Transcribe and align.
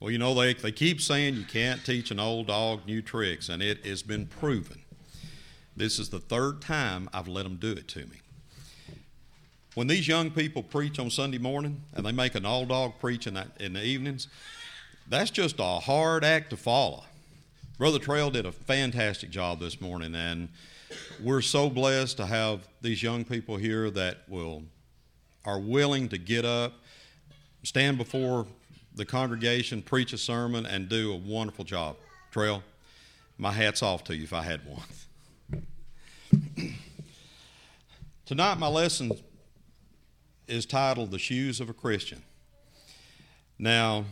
Well, 0.00 0.12
you 0.12 0.18
know, 0.18 0.32
they, 0.32 0.54
they 0.54 0.70
keep 0.70 1.00
saying 1.00 1.34
you 1.34 1.44
can't 1.44 1.84
teach 1.84 2.10
an 2.10 2.20
old 2.20 2.46
dog 2.46 2.86
new 2.86 3.02
tricks, 3.02 3.48
and 3.48 3.60
it 3.60 3.84
has 3.84 4.02
been 4.02 4.26
proven. 4.26 4.80
This 5.76 5.98
is 5.98 6.08
the 6.08 6.20
third 6.20 6.60
time 6.60 7.08
I've 7.12 7.26
let 7.26 7.42
them 7.42 7.56
do 7.56 7.72
it 7.72 7.88
to 7.88 8.00
me. 8.00 8.20
When 9.74 9.86
these 9.86 10.08
young 10.08 10.30
people 10.30 10.62
preach 10.62 10.98
on 10.98 11.10
Sunday 11.10 11.38
morning 11.38 11.82
and 11.94 12.04
they 12.04 12.12
make 12.12 12.34
an 12.34 12.46
old 12.46 12.68
dog 12.68 12.94
preach 13.00 13.26
in, 13.26 13.34
that, 13.34 13.48
in 13.60 13.74
the 13.74 13.84
evenings, 13.84 14.28
that's 15.08 15.30
just 15.30 15.56
a 15.58 15.80
hard 15.80 16.24
act 16.24 16.50
to 16.50 16.56
follow. 16.56 17.04
Brother 17.76 17.98
Trail 17.98 18.30
did 18.30 18.44
a 18.44 18.52
fantastic 18.52 19.30
job 19.30 19.60
this 19.60 19.80
morning, 19.80 20.14
and 20.14 20.48
we're 21.22 21.40
so 21.40 21.70
blessed 21.70 22.16
to 22.16 22.26
have 22.26 22.66
these 22.82 23.02
young 23.02 23.24
people 23.24 23.56
here 23.56 23.90
that 23.90 24.18
will 24.28 24.62
are 25.44 25.60
willing 25.60 26.08
to 26.08 26.18
get 26.18 26.44
up, 26.44 26.72
stand 27.62 27.98
before 27.98 28.46
the 28.98 29.06
congregation, 29.06 29.80
preach 29.80 30.12
a 30.12 30.18
sermon, 30.18 30.66
and 30.66 30.88
do 30.88 31.12
a 31.12 31.16
wonderful 31.16 31.64
job. 31.64 31.96
Trail, 32.30 32.62
my 33.38 33.52
hat's 33.52 33.82
off 33.82 34.04
to 34.04 34.16
you 34.16 34.24
if 34.24 34.32
I 34.34 34.42
had 34.42 34.60
one. 34.66 35.62
Tonight, 38.26 38.58
my 38.58 38.68
lesson 38.68 39.12
is 40.46 40.66
titled 40.66 41.12
The 41.12 41.18
Shoes 41.18 41.60
of 41.60 41.70
a 41.70 41.72
Christian. 41.72 42.22
Now, 43.58 44.04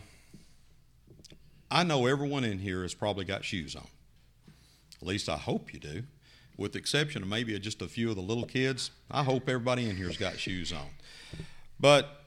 I 1.70 1.82
know 1.82 2.06
everyone 2.06 2.44
in 2.44 2.60
here 2.60 2.82
has 2.82 2.94
probably 2.94 3.24
got 3.24 3.44
shoes 3.44 3.76
on. 3.76 3.88
At 5.02 5.06
least 5.06 5.28
I 5.28 5.36
hope 5.36 5.74
you 5.74 5.80
do. 5.80 6.04
With 6.56 6.72
the 6.72 6.78
exception 6.78 7.22
of 7.22 7.28
maybe 7.28 7.58
just 7.58 7.82
a 7.82 7.88
few 7.88 8.08
of 8.08 8.16
the 8.16 8.22
little 8.22 8.46
kids, 8.46 8.90
I 9.10 9.24
hope 9.24 9.48
everybody 9.48 9.88
in 9.88 9.96
here's 9.96 10.16
got 10.16 10.38
shoes 10.38 10.72
on. 10.72 10.86
But 11.78 12.25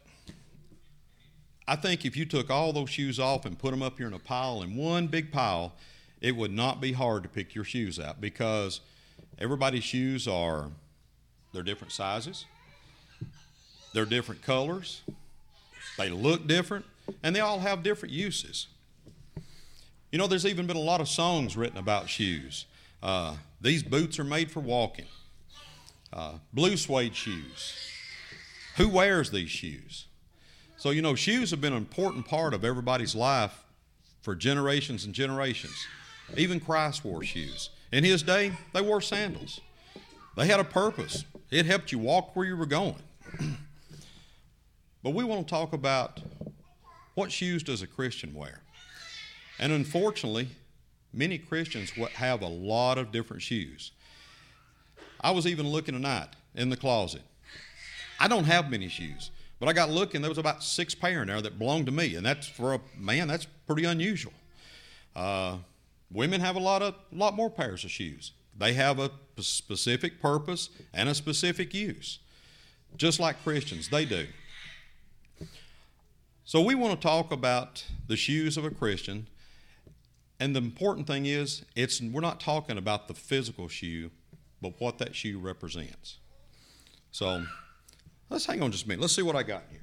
I 1.69 1.75
think 1.75 2.03
if 2.03 2.17
you 2.17 2.25
took 2.25 2.49
all 2.49 2.73
those 2.73 2.89
shoes 2.89 3.19
off 3.19 3.45
and 3.45 3.55
put 3.55 3.69
them 3.69 3.83
up 3.83 3.99
here 3.99 4.07
in 4.07 4.13
a 4.13 4.19
pile, 4.19 4.63
in 4.63 4.75
one 4.75 5.05
big 5.05 5.31
pile, 5.31 5.73
it 6.20 6.35
would 6.35 6.51
not 6.51 6.81
be 6.81 6.93
hard 6.93 7.21
to 7.21 7.29
pick 7.29 7.53
your 7.53 7.63
shoes 7.63 7.99
out 7.99 8.20
because 8.20 8.81
everybody's 9.37 9.84
shoes 9.84 10.27
are 10.27 10.71
they're 11.53 11.61
different 11.61 11.93
sizes, 11.93 12.45
they're 13.93 14.07
different 14.07 14.41
colors, 14.41 15.03
they 15.95 16.09
look 16.09 16.48
different, 16.48 16.85
and 17.21 17.35
they 17.35 17.39
all 17.39 17.59
have 17.59 17.83
different 17.83 18.15
uses. 18.15 18.65
You 20.11 20.17
know, 20.17 20.26
there's 20.26 20.48
even 20.48 20.65
been 20.65 20.76
a 20.76 20.79
lot 20.79 21.01
of 21.01 21.07
songs 21.07 21.55
written 21.55 21.77
about 21.77 22.09
shoes. 22.09 22.65
Uh, 23.04 23.35
these 23.61 23.83
boots 23.83 24.17
are 24.17 24.23
made 24.23 24.49
for 24.49 24.59
walking. 24.59 25.05
Uh, 26.11 26.39
blue 26.51 26.77
suede 26.77 27.15
shoes. 27.15 27.77
Who 28.77 28.89
wears 28.89 29.29
these 29.29 29.51
shoes? 29.51 30.07
So, 30.80 30.91
you 30.91 31.02
know, 31.02 31.13
shoes 31.13 31.52
have 31.52 31.60
been 31.60 31.74
an 31.74 31.77
important 31.77 32.26
part 32.26 32.54
of 32.54 32.63
everybody's 32.63 33.13
life 33.13 33.66
for 34.22 34.34
generations 34.34 35.04
and 35.04 35.13
generations. 35.13 35.76
Even 36.38 36.62
Christ 36.62 37.04
wore 37.04 37.22
shoes. 37.22 37.70
In 37.91 38.05
his 38.05 38.24
day, 38.24 38.54
they 38.74 38.82
wore 38.82 39.02
sandals. 39.02 39.60
They 40.38 40.48
had 40.48 40.62
a 40.62 40.63
purpose, 40.63 41.26
it 41.52 41.66
helped 41.66 41.91
you 41.91 42.00
walk 42.00 42.34
where 42.34 42.46
you 42.46 42.55
were 42.55 42.66
going. 42.66 42.96
but 45.04 45.13
we 45.13 45.26
want 45.26 45.46
to 45.46 45.54
talk 45.54 45.74
about 45.74 46.22
what 47.13 47.30
shoes 47.30 47.62
does 47.62 47.82
a 47.82 47.88
Christian 47.88 48.34
wear? 48.34 48.62
And 49.60 49.74
unfortunately, 49.74 50.48
many 51.12 51.38
Christians 51.40 51.91
have 52.13 52.41
a 52.41 52.48
lot 52.48 52.98
of 52.98 53.12
different 53.12 53.41
shoes. 53.41 53.91
I 55.20 55.32
was 55.32 55.46
even 55.46 55.68
looking 55.68 55.94
tonight 55.94 56.30
in 56.55 56.70
the 56.70 56.77
closet. 56.77 57.24
I 58.18 58.30
don't 58.30 58.46
have 58.46 58.72
many 58.72 58.88
shoes, 58.88 59.32
but 59.60 59.70
I 59.70 59.74
got 59.74 59.90
looking. 59.90 60.21
There 60.21 60.29
was 60.29 60.38
about 60.38 60.63
six 60.63 60.96
pair 60.96 61.21
in 61.21 61.27
there 61.27 61.41
that 61.41 61.60
belonged 61.60 61.85
to 61.88 61.91
me, 61.91 62.15
and 62.15 62.26
that's 62.26 62.48
for 62.48 62.74
a 62.74 62.82
man. 62.98 63.27
That's 63.27 63.46
pretty 63.68 63.85
unusual. 63.85 64.34
Uh, 65.16 65.57
women 66.12 66.41
have 66.41 66.56
a 66.56 66.59
lot 66.59 66.81
of 66.81 66.96
lot 67.12 67.35
more 67.35 67.50
pairs 67.50 67.84
of 67.84 67.91
shoes. 67.91 68.31
They 68.57 68.74
have 68.74 69.00
a 69.00 69.12
specific 69.38 70.22
purpose 70.22 70.69
and 70.94 71.07
a 71.07 71.16
specific 71.16 71.73
use, 71.73 72.19
just 72.97 73.19
like 73.19 73.41
Christians. 73.44 73.89
They 73.89 74.06
do. 74.06 74.28
So 76.44 76.62
we 76.62 76.75
want 76.75 77.00
to 77.00 77.07
talk 77.07 77.31
about 77.31 77.85
the 78.07 78.16
shoes 78.16 78.57
of 78.57 78.66
a 78.66 78.72
Christian 78.72 79.28
and 80.39 80.56
the 80.56 80.59
important 80.59 81.06
thing 81.06 81.25
is, 81.25 81.66
it's 81.75 82.01
we're 82.01 82.22
not 82.22 82.39
talking 82.39 82.78
about 82.78 83.07
the 83.07 83.13
physical 83.13 83.67
shoe, 83.67 84.09
but 84.62 84.79
what 84.79 84.97
that 85.00 85.16
shoe 85.16 85.38
represents. 85.38 86.17
So 87.12 87.45
let's 88.29 88.45
hang 88.45 88.62
on 88.62 88.72
just 88.72 88.85
a 88.85 88.88
minute. 88.88 89.01
Let's 89.01 89.16
see 89.16 89.22
what 89.22 89.35
I 89.35 89.44
got 89.44 89.63
here. 89.69 89.79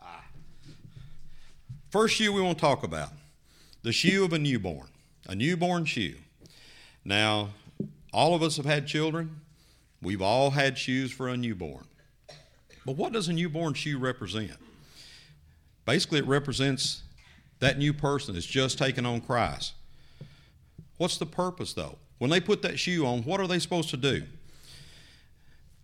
Ah. 0.00 0.24
First 1.90 2.14
shoe 2.14 2.32
we 2.32 2.40
want 2.40 2.58
to 2.58 2.60
talk 2.60 2.82
about 2.82 3.10
the 3.82 3.92
shoe 3.92 4.24
of 4.24 4.32
a 4.32 4.38
newborn, 4.38 4.88
a 5.28 5.34
newborn 5.34 5.84
shoe. 5.84 6.16
Now, 7.04 7.50
all 8.12 8.34
of 8.34 8.42
us 8.42 8.56
have 8.56 8.66
had 8.66 8.86
children. 8.86 9.40
We've 10.02 10.22
all 10.22 10.50
had 10.50 10.78
shoes 10.78 11.12
for 11.12 11.28
a 11.28 11.36
newborn. 11.36 11.84
But 12.84 12.96
what 12.96 13.12
does 13.12 13.28
a 13.28 13.32
newborn 13.32 13.74
shoe 13.74 13.98
represent? 13.98 14.52
Basically, 15.84 16.18
it 16.18 16.26
represents 16.26 17.02
that 17.60 17.78
new 17.78 17.92
person 17.92 18.34
that's 18.34 18.46
just 18.46 18.78
taken 18.78 19.06
on 19.06 19.20
Christ. 19.20 19.74
What's 20.96 21.18
the 21.18 21.26
purpose, 21.26 21.72
though? 21.72 21.96
When 22.18 22.30
they 22.30 22.40
put 22.40 22.62
that 22.62 22.78
shoe 22.78 23.06
on, 23.06 23.22
what 23.22 23.40
are 23.40 23.46
they 23.46 23.58
supposed 23.58 23.90
to 23.90 23.96
do? 23.96 24.24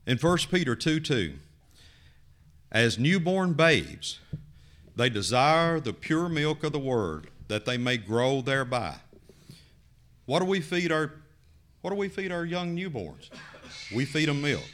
In 0.06 0.18
1 0.18 0.38
Peter 0.50 0.76
2 0.76 1.00
2, 1.00 1.34
as 2.70 2.98
newborn 2.98 3.54
babes, 3.54 4.18
they 4.94 5.08
desire 5.08 5.80
the 5.80 5.92
pure 5.92 6.28
milk 6.28 6.62
of 6.64 6.72
the 6.72 6.78
word 6.78 7.28
that 7.48 7.64
they 7.64 7.78
may 7.78 7.96
grow 7.96 8.40
thereby. 8.40 8.96
What 10.26 10.40
do 10.40 10.44
we 10.44 10.60
feed 10.60 10.92
our 10.92 11.12
what 11.82 11.90
do 11.90 11.96
we 11.96 12.08
feed 12.08 12.32
our 12.32 12.44
young 12.44 12.76
newborns? 12.76 13.30
We 13.94 14.04
feed 14.04 14.28
them 14.28 14.42
milk. 14.42 14.64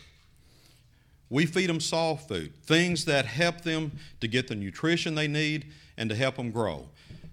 We 1.28 1.46
feed 1.46 1.68
them 1.68 1.80
soft 1.80 2.28
food, 2.28 2.54
things 2.64 3.04
that 3.04 3.26
help 3.26 3.60
them 3.60 3.92
to 4.20 4.28
get 4.28 4.48
the 4.48 4.54
nutrition 4.54 5.14
they 5.14 5.28
need 5.28 5.66
and 5.98 6.08
to 6.08 6.16
help 6.16 6.36
them 6.36 6.50
grow. 6.50 6.88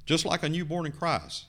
Just 0.09 0.25
like 0.25 0.42
a 0.42 0.50
newborn 0.50 0.88
in 0.88 0.92
Christ, 0.92 1.46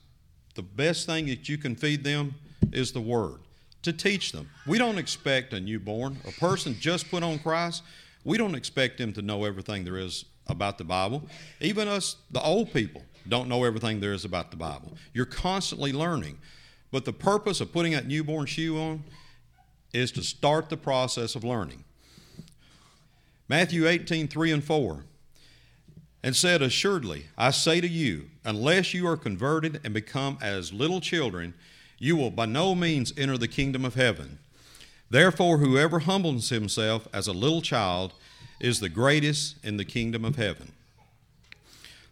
the 0.54 0.60
best 0.60 1.06
thing 1.06 1.24
that 1.28 1.48
you 1.48 1.56
can 1.56 1.74
feed 1.74 2.04
them 2.04 2.34
is 2.72 2.92
the 2.92 3.00
Word 3.00 3.40
to 3.80 3.90
teach 3.90 4.32
them. 4.32 4.50
We 4.66 4.76
don't 4.76 4.98
expect 4.98 5.54
a 5.54 5.60
newborn, 5.60 6.18
a 6.28 6.32
person 6.32 6.76
just 6.78 7.10
put 7.10 7.22
on 7.22 7.38
Christ, 7.38 7.82
we 8.22 8.36
don't 8.36 8.54
expect 8.54 8.98
them 8.98 9.14
to 9.14 9.22
know 9.22 9.46
everything 9.46 9.86
there 9.86 9.96
is 9.96 10.26
about 10.46 10.76
the 10.76 10.84
Bible. 10.84 11.26
Even 11.62 11.88
us, 11.88 12.16
the 12.30 12.42
old 12.42 12.70
people, 12.70 13.02
don't 13.26 13.48
know 13.48 13.64
everything 13.64 13.98
there 13.98 14.12
is 14.12 14.26
about 14.26 14.50
the 14.50 14.58
Bible. 14.58 14.92
You're 15.14 15.24
constantly 15.24 15.94
learning. 15.94 16.36
But 16.90 17.06
the 17.06 17.14
purpose 17.14 17.62
of 17.62 17.72
putting 17.72 17.92
that 17.92 18.06
newborn 18.06 18.44
shoe 18.44 18.78
on 18.78 19.04
is 19.94 20.12
to 20.12 20.22
start 20.22 20.68
the 20.68 20.76
process 20.76 21.34
of 21.34 21.44
learning. 21.44 21.82
Matthew 23.48 23.88
18, 23.88 24.28
3 24.28 24.52
and 24.52 24.62
4, 24.62 25.04
and 26.22 26.36
said, 26.36 26.62
Assuredly, 26.62 27.26
I 27.36 27.50
say 27.50 27.80
to 27.80 27.88
you, 27.88 28.30
unless 28.44 28.94
you 28.94 29.06
are 29.06 29.16
converted 29.16 29.80
and 29.84 29.94
become 29.94 30.38
as 30.40 30.72
little 30.72 31.00
children, 31.00 31.54
you 31.98 32.16
will 32.16 32.30
by 32.30 32.46
no 32.46 32.74
means 32.74 33.12
enter 33.16 33.38
the 33.38 33.48
kingdom 33.48 33.84
of 33.84 33.94
heaven. 33.94 34.38
Therefore, 35.08 35.58
whoever 35.58 36.00
humbles 36.00 36.50
himself 36.50 37.08
as 37.12 37.26
a 37.26 37.32
little 37.32 37.62
child 37.62 38.12
is 38.60 38.80
the 38.80 38.88
greatest 38.88 39.56
in 39.64 39.76
the 39.76 39.84
kingdom 39.84 40.24
of 40.24 40.36
heaven. 40.36 40.72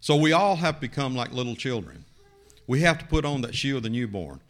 So 0.00 0.16
we 0.16 0.32
all 0.32 0.56
have 0.56 0.80
become 0.80 1.14
like 1.14 1.32
little 1.32 1.56
children. 1.56 2.04
We 2.66 2.80
have 2.80 2.98
to 2.98 3.04
put 3.06 3.24
on 3.24 3.42
that 3.42 3.54
shoe 3.54 3.76
of 3.76 3.82
the 3.82 3.90
newborn. 3.90 4.40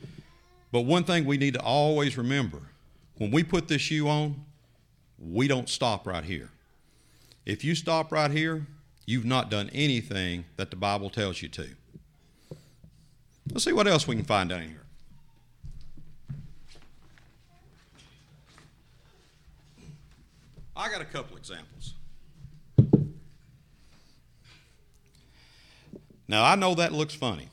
But 0.71 0.83
one 0.83 1.05
thing 1.05 1.25
we 1.25 1.39
need 1.39 1.55
to 1.55 1.63
always 1.63 2.19
remember 2.19 2.59
when 3.17 3.31
we 3.31 3.43
put 3.43 3.69
this 3.69 3.83
shoe 3.83 4.09
on, 4.09 4.45
we 5.19 5.49
don't 5.49 5.69
stop 5.69 6.07
right 6.07 6.25
here. 6.25 6.51
If 7.47 7.65
you 7.65 7.75
stop 7.75 8.13
right 8.13 8.31
here, 8.31 8.67
you've 9.09 9.25
not 9.25 9.49
done 9.49 9.71
anything 9.73 10.45
that 10.57 10.69
the 10.69 10.77
Bible 10.77 11.09
tells 11.09 11.41
you 11.41 11.49
to. 11.49 11.67
Let's 13.51 13.65
see 13.65 13.73
what 13.73 13.89
else 13.89 14.07
we 14.07 14.15
can 14.15 14.27
find 14.27 14.51
down 14.51 14.61
here. 14.61 14.83
I 20.77 20.91
got 20.91 21.01
a 21.01 21.07
couple 21.07 21.39
examples. 21.39 21.95
Now, 26.29 26.45
I 26.45 26.55
know 26.55 26.75
that 26.75 26.93
looks 26.93 27.15
funny, 27.15 27.49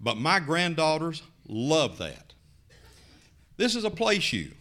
but 0.00 0.16
my 0.16 0.40
granddaughters 0.40 1.22
love 1.46 1.98
that. 1.98 2.32
This 3.58 3.76
is 3.76 3.84
a 3.84 3.90
play 3.90 4.20
shoe. 4.20 4.52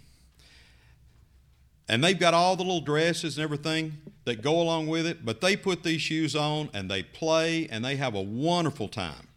And 1.87 2.03
they've 2.03 2.19
got 2.19 2.33
all 2.33 2.57
the 2.57 2.63
little 2.63 2.81
dresses 2.81 3.37
and 3.37 3.45
everything 3.45 4.02
that 4.25 4.41
go 4.41 4.61
along 4.61 4.87
with 4.87 5.05
it, 5.05 5.25
but 5.25 5.41
they 5.41 5.55
put 5.55 5.83
these 5.83 6.01
shoes 6.01 6.35
on 6.35 6.69
and 6.73 6.89
they 6.89 7.03
play 7.03 7.67
and 7.69 7.83
they 7.83 7.95
have 7.97 8.15
a 8.15 8.21
wonderful 8.21 8.87
time. 8.87 9.27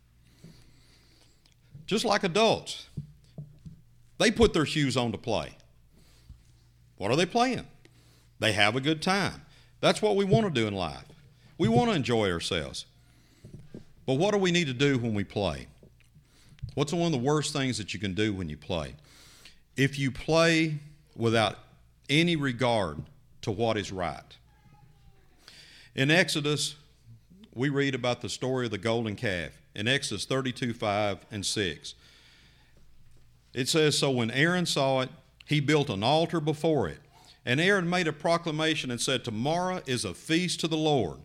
Just 1.87 2.05
like 2.05 2.25
adults. 2.25 2.88
They 4.19 4.31
put 4.31 4.53
their 4.53 4.67
shoes 4.67 4.97
on 4.97 5.12
to 5.12 5.19
play. 5.19 5.53
What 6.97 7.11
are 7.11 7.17
they 7.17 7.27
playing? 7.27 7.67
They 8.38 8.53
have 8.53 8.77
a 8.77 8.81
good 8.81 9.03
time. 9.03 9.43
That's 9.81 10.00
what 10.00 10.17
we 10.17 10.25
want 10.25 10.47
to 10.47 10.50
do 10.50 10.67
in 10.67 10.75
life. 10.75 11.05
We 11.59 11.69
want 11.69 11.91
to 11.91 11.97
enjoy 11.97 12.31
ourselves. 12.31 12.87
But 14.06 14.15
what 14.15 14.33
do 14.33 14.38
we 14.38 14.53
need 14.53 14.67
to 14.69 14.73
do 14.73 14.99
when 14.99 15.15
we 15.15 15.25
play? 15.25 15.67
What's 16.75 16.93
one 16.93 17.06
of 17.06 17.12
the 17.12 17.19
worst 17.19 17.53
things 17.53 17.79
that 17.79 17.94
you 17.94 18.00
can 18.00 18.15
do 18.15 18.33
when 18.33 18.49
you 18.49 18.56
play? 18.56 18.94
If 19.77 19.99
you 19.99 20.11
play 20.11 20.79
without 21.15 21.59
any 22.09 22.37
regard 22.37 22.99
to 23.43 23.50
what 23.50 23.77
is 23.77 23.93
right. 23.93 24.37
In 25.97 26.11
Exodus, 26.11 26.77
we 27.55 27.71
read 27.71 27.95
about 27.95 28.21
the 28.21 28.29
story 28.29 28.67
of 28.67 28.71
the 28.71 28.77
golden 28.77 29.17
calf 29.17 29.53
in 29.75 29.89
Exodus 29.89 30.27
32 30.27 30.75
5 30.75 31.25
and 31.31 31.45
6. 31.45 31.95
It 33.55 33.67
says, 33.67 33.99
So 33.99 34.11
when 34.11 34.31
Aaron 34.31 34.67
saw 34.67 35.01
it, 35.01 35.09
he 35.47 35.59
built 35.59 35.89
an 35.89 36.03
altar 36.03 36.39
before 36.39 36.87
it. 36.87 36.99
And 37.47 37.59
Aaron 37.59 37.89
made 37.89 38.07
a 38.07 38.13
proclamation 38.13 38.91
and 38.91 39.01
said, 39.01 39.25
Tomorrow 39.25 39.81
is 39.87 40.05
a 40.05 40.13
feast 40.13 40.61
to 40.61 40.69
the 40.69 40.77
Lord. 40.77 41.17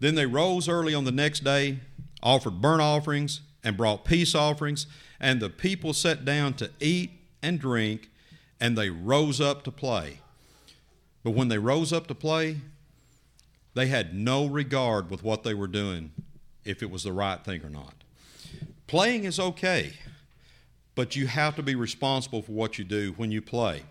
Then 0.00 0.16
they 0.16 0.26
rose 0.26 0.68
early 0.68 0.92
on 0.92 1.04
the 1.04 1.12
next 1.12 1.44
day, 1.44 1.78
offered 2.20 2.60
burnt 2.60 2.82
offerings, 2.82 3.42
and 3.62 3.76
brought 3.76 4.04
peace 4.04 4.34
offerings. 4.34 4.88
And 5.20 5.38
the 5.38 5.50
people 5.50 5.92
sat 5.92 6.24
down 6.24 6.54
to 6.54 6.68
eat 6.80 7.12
and 7.44 7.60
drink, 7.60 8.10
and 8.58 8.76
they 8.76 8.90
rose 8.90 9.40
up 9.40 9.62
to 9.64 9.70
play. 9.70 10.18
But 11.22 11.30
when 11.30 11.46
they 11.46 11.58
rose 11.58 11.92
up 11.92 12.08
to 12.08 12.14
play, 12.16 12.56
they 13.74 13.88
had 13.88 14.14
no 14.14 14.46
regard 14.46 15.10
with 15.10 15.22
what 15.22 15.42
they 15.42 15.54
were 15.54 15.66
doing, 15.66 16.12
if 16.64 16.82
it 16.82 16.90
was 16.90 17.02
the 17.02 17.12
right 17.12 17.44
thing 17.44 17.62
or 17.62 17.70
not. 17.70 17.94
Playing 18.86 19.24
is 19.24 19.40
okay, 19.40 19.94
but 20.94 21.16
you 21.16 21.26
have 21.26 21.56
to 21.56 21.62
be 21.62 21.74
responsible 21.74 22.42
for 22.42 22.52
what 22.52 22.78
you 22.78 22.84
do 22.84 23.12
when 23.16 23.30
you 23.30 23.42
play. 23.42 23.82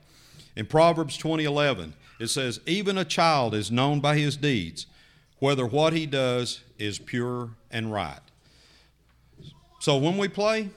In 0.56 0.65
Proverbs 0.65 1.18
20:11, 1.18 1.94
it 2.19 2.27
says, 2.27 2.59
"Even 2.65 2.97
a 2.97 3.06
child 3.06 3.53
is 3.53 3.71
known 3.71 4.00
by 4.00 4.18
his 4.18 4.38
deeds, 4.38 4.85
whether 5.39 5.65
what 5.65 5.94
he 5.94 6.06
does 6.06 6.62
is 6.77 7.00
pure 7.00 7.56
and 7.69 7.91
right." 7.91 8.21
So 9.80 9.97
when 9.97 10.18
we 10.18 10.30
play, 10.30 10.69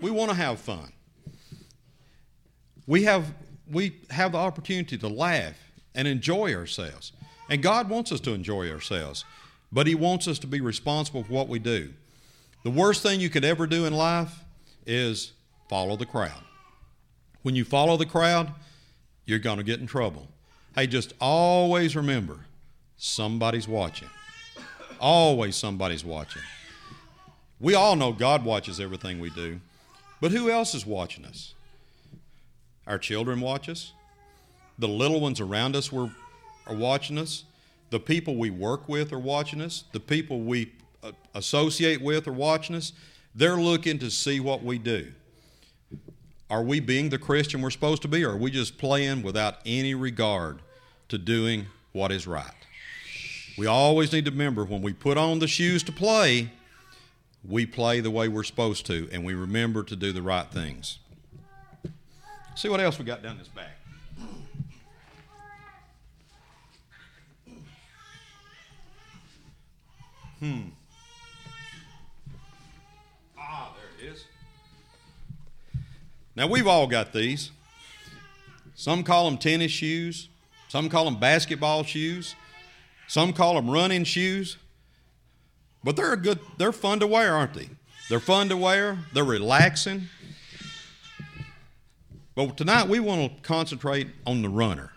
we 0.00 0.10
want 0.10 0.30
to 0.30 0.36
have 0.36 0.60
fun. 0.60 0.92
We 2.86 3.04
have 3.04 3.34
we 3.66 4.02
have 4.10 4.32
the 4.32 4.38
opportunity 4.38 4.98
to 4.98 5.08
laugh 5.08 5.56
and 5.94 6.06
enjoy 6.06 6.54
ourselves. 6.54 7.12
And 7.54 7.62
God 7.62 7.88
wants 7.88 8.10
us 8.10 8.18
to 8.22 8.32
enjoy 8.32 8.68
ourselves, 8.68 9.24
but 9.70 9.86
He 9.86 9.94
wants 9.94 10.26
us 10.26 10.40
to 10.40 10.48
be 10.48 10.60
responsible 10.60 11.22
for 11.22 11.32
what 11.32 11.46
we 11.46 11.60
do. 11.60 11.90
The 12.64 12.70
worst 12.70 13.00
thing 13.00 13.20
you 13.20 13.30
could 13.30 13.44
ever 13.44 13.68
do 13.68 13.84
in 13.84 13.92
life 13.92 14.40
is 14.88 15.30
follow 15.68 15.96
the 15.96 16.04
crowd. 16.04 16.42
When 17.42 17.54
you 17.54 17.64
follow 17.64 17.96
the 17.96 18.06
crowd, 18.06 18.52
you're 19.24 19.38
going 19.38 19.58
to 19.58 19.62
get 19.62 19.78
in 19.78 19.86
trouble. 19.86 20.26
Hey, 20.74 20.88
just 20.88 21.12
always 21.20 21.94
remember 21.94 22.40
somebody's 22.96 23.68
watching. 23.68 24.10
Always 24.98 25.54
somebody's 25.54 26.04
watching. 26.04 26.42
We 27.60 27.76
all 27.76 27.94
know 27.94 28.12
God 28.12 28.44
watches 28.44 28.80
everything 28.80 29.20
we 29.20 29.30
do, 29.30 29.60
but 30.20 30.32
who 30.32 30.50
else 30.50 30.74
is 30.74 30.84
watching 30.84 31.24
us? 31.24 31.54
Our 32.84 32.98
children 32.98 33.40
watch 33.40 33.68
us. 33.68 33.92
The 34.76 34.88
little 34.88 35.20
ones 35.20 35.40
around 35.40 35.76
us 35.76 35.92
were 35.92 36.10
are 36.66 36.74
watching 36.74 37.18
us. 37.18 37.44
The 37.90 38.00
people 38.00 38.36
we 38.36 38.50
work 38.50 38.88
with 38.88 39.12
are 39.12 39.18
watching 39.18 39.60
us. 39.60 39.84
The 39.92 40.00
people 40.00 40.40
we 40.40 40.72
uh, 41.02 41.12
associate 41.34 42.00
with 42.00 42.26
are 42.26 42.32
watching 42.32 42.76
us. 42.76 42.92
They're 43.34 43.56
looking 43.56 43.98
to 43.98 44.10
see 44.10 44.40
what 44.40 44.62
we 44.62 44.78
do. 44.78 45.12
Are 46.50 46.62
we 46.62 46.80
being 46.80 47.08
the 47.08 47.18
Christian 47.18 47.62
we're 47.62 47.70
supposed 47.70 48.02
to 48.02 48.08
be, 48.08 48.24
or 48.24 48.32
are 48.32 48.36
we 48.36 48.50
just 48.50 48.78
playing 48.78 49.22
without 49.22 49.58
any 49.64 49.94
regard 49.94 50.60
to 51.08 51.18
doing 51.18 51.66
what 51.92 52.12
is 52.12 52.26
right? 52.26 52.52
We 53.56 53.66
always 53.66 54.12
need 54.12 54.24
to 54.26 54.30
remember 54.30 54.64
when 54.64 54.82
we 54.82 54.92
put 54.92 55.16
on 55.16 55.38
the 55.38 55.48
shoes 55.48 55.82
to 55.84 55.92
play, 55.92 56.50
we 57.48 57.66
play 57.66 58.00
the 58.00 58.10
way 58.10 58.28
we're 58.28 58.44
supposed 58.44 58.86
to, 58.86 59.08
and 59.12 59.24
we 59.24 59.34
remember 59.34 59.82
to 59.84 59.96
do 59.96 60.12
the 60.12 60.22
right 60.22 60.46
things. 60.50 60.98
See 62.54 62.68
what 62.68 62.80
else 62.80 62.98
we 62.98 63.04
got 63.04 63.22
down 63.22 63.38
this 63.38 63.48
back. 63.48 63.73
Hmm. 70.44 70.60
Ah, 73.38 73.74
there 73.74 74.08
it 74.08 74.12
is. 74.12 74.26
Now, 76.36 76.48
we've 76.48 76.66
all 76.66 76.86
got 76.86 77.14
these. 77.14 77.50
Some 78.74 79.04
call 79.04 79.24
them 79.24 79.38
tennis 79.38 79.72
shoes, 79.72 80.28
some 80.68 80.90
call 80.90 81.06
them 81.06 81.18
basketball 81.18 81.82
shoes, 81.82 82.34
some 83.08 83.32
call 83.32 83.54
them 83.54 83.70
running 83.70 84.04
shoes. 84.04 84.58
But 85.82 85.96
they're 85.96 86.14
good, 86.14 86.40
they're 86.58 86.72
fun 86.72 87.00
to 87.00 87.06
wear, 87.06 87.34
aren't 87.34 87.54
they? 87.54 87.70
They're 88.10 88.20
fun 88.20 88.50
to 88.50 88.56
wear, 88.58 88.98
they're 89.14 89.24
relaxing. 89.24 90.08
But 92.34 92.58
tonight 92.58 92.86
we 92.86 93.00
want 93.00 93.34
to 93.34 93.42
concentrate 93.42 94.08
on 94.26 94.42
the 94.42 94.50
runner. 94.50 94.90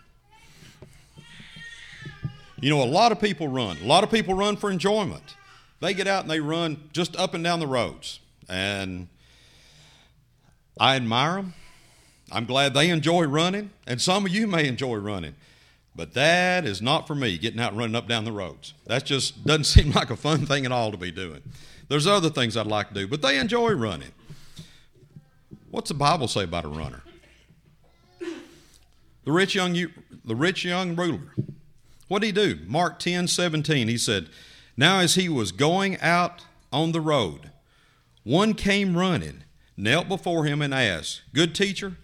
You 2.60 2.70
know, 2.70 2.82
a 2.82 2.84
lot 2.84 3.12
of 3.12 3.20
people 3.20 3.46
run. 3.46 3.78
A 3.82 3.86
lot 3.86 4.02
of 4.02 4.10
people 4.10 4.34
run 4.34 4.56
for 4.56 4.70
enjoyment 4.70 5.36
they 5.80 5.94
get 5.94 6.06
out 6.06 6.22
and 6.22 6.30
they 6.30 6.40
run 6.40 6.88
just 6.92 7.16
up 7.16 7.34
and 7.34 7.42
down 7.44 7.60
the 7.60 7.66
roads. 7.66 8.20
And 8.48 9.08
I 10.78 10.96
admire 10.96 11.36
them. 11.36 11.54
I'm 12.30 12.44
glad 12.44 12.74
they 12.74 12.90
enjoy 12.90 13.24
running, 13.24 13.70
and 13.86 14.00
some 14.00 14.26
of 14.26 14.32
you 14.32 14.46
may 14.46 14.68
enjoy 14.68 14.96
running. 14.96 15.34
But 15.96 16.14
that 16.14 16.64
is 16.64 16.82
not 16.82 17.06
for 17.06 17.14
me, 17.14 17.38
getting 17.38 17.58
out 17.58 17.70
and 17.70 17.78
running 17.78 17.96
up 17.96 18.06
down 18.06 18.24
the 18.24 18.32
roads. 18.32 18.74
That 18.86 19.04
just 19.04 19.44
doesn't 19.46 19.64
seem 19.64 19.92
like 19.92 20.10
a 20.10 20.16
fun 20.16 20.46
thing 20.46 20.66
at 20.66 20.72
all 20.72 20.90
to 20.90 20.98
be 20.98 21.10
doing. 21.10 21.42
There's 21.88 22.06
other 22.06 22.28
things 22.28 22.56
I'd 22.56 22.66
like 22.66 22.88
to 22.88 22.94
do, 22.94 23.08
but 23.08 23.22
they 23.22 23.38
enjoy 23.38 23.72
running. 23.72 24.12
What's 25.70 25.88
the 25.88 25.94
Bible 25.94 26.28
say 26.28 26.44
about 26.44 26.64
a 26.64 26.68
runner? 26.68 27.02
The 28.20 29.32
rich 29.32 29.54
young, 29.54 29.74
the 30.24 30.36
rich 30.36 30.64
young 30.64 30.96
ruler. 30.96 31.34
What 32.08 32.20
did 32.20 32.26
he 32.26 32.32
do? 32.32 32.58
Mark 32.66 32.98
10 32.98 33.28
17, 33.28 33.88
he 33.88 33.98
said, 33.98 34.28
now, 34.78 35.00
as 35.00 35.16
he 35.16 35.28
was 35.28 35.50
going 35.50 35.98
out 36.00 36.44
on 36.72 36.92
the 36.92 37.00
road, 37.00 37.50
one 38.22 38.54
came 38.54 38.96
running, 38.96 39.42
knelt 39.76 40.08
before 40.08 40.44
him, 40.44 40.62
and 40.62 40.72
asked, 40.72 41.22
Good 41.34 41.52
teacher, 41.52 41.96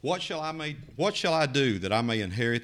what 0.00 0.22
shall 0.22 0.40
I 0.40 0.52
make, 0.52 0.78
what 0.96 1.14
shall 1.14 1.34
I 1.34 1.44
do 1.44 1.78
that 1.78 1.92
I 1.92 2.00
may 2.00 2.22
inherit 2.22 2.62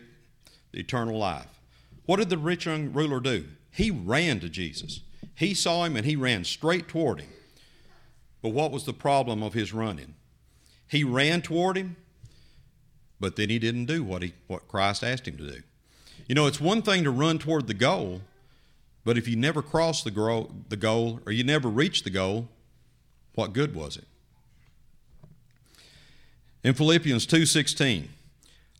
the 0.73 0.81
eternal 0.81 1.19
life? 1.19 1.61
What 2.07 2.17
did 2.17 2.31
the 2.31 2.39
rich 2.39 2.65
young 2.65 2.95
ruler 2.95 3.21
do? 3.21 3.45
He 3.71 3.91
ran 3.91 4.41
to 4.41 4.49
Jesus. 4.49 5.01
He 5.35 5.53
saw 5.53 5.85
him 5.85 5.97
and 5.97 6.07
he 6.07 6.17
ran 6.17 6.45
straight 6.45 6.89
toward 6.89 7.21
him. 7.21 7.29
But 8.41 8.55
what 8.55 8.73
was 8.73 8.85
the 8.85 8.95
problem 8.95 9.43
of 9.43 9.53
his 9.53 9.75
running? 9.75 10.15
He 10.89 11.05
ran 11.05 11.43
toward 11.43 11.77
him, 11.77 11.97
but 13.21 13.37
then 13.37 13.51
he 13.51 13.59
didn't 13.59 13.85
do 13.85 14.03
what 14.03 14.23
he 14.23 14.33
what 14.47 14.67
Christ 14.67 15.05
asked 15.05 15.29
him 15.29 15.37
to 15.37 15.51
do. 15.51 15.63
You 16.27 16.35
know, 16.35 16.47
it's 16.47 16.61
one 16.61 16.81
thing 16.81 17.05
to 17.05 17.11
run 17.11 17.39
toward 17.39 17.67
the 17.67 17.75
goal, 17.75 18.23
but 19.07 19.17
if 19.17 19.29
you 19.29 19.37
never 19.37 19.63
cross 19.63 20.03
the 20.03 20.11
the 20.69 20.77
goal 20.77 21.21
or 21.25 21.31
you 21.31 21.45
never 21.45 21.69
reach 21.69 22.03
the 22.03 22.11
goal, 22.11 22.49
what 23.37 23.53
good 23.53 23.73
was 23.73 23.97
it? 23.97 24.05
In 26.65 26.75
Philippians 26.75 27.25
2:16, 27.25 28.09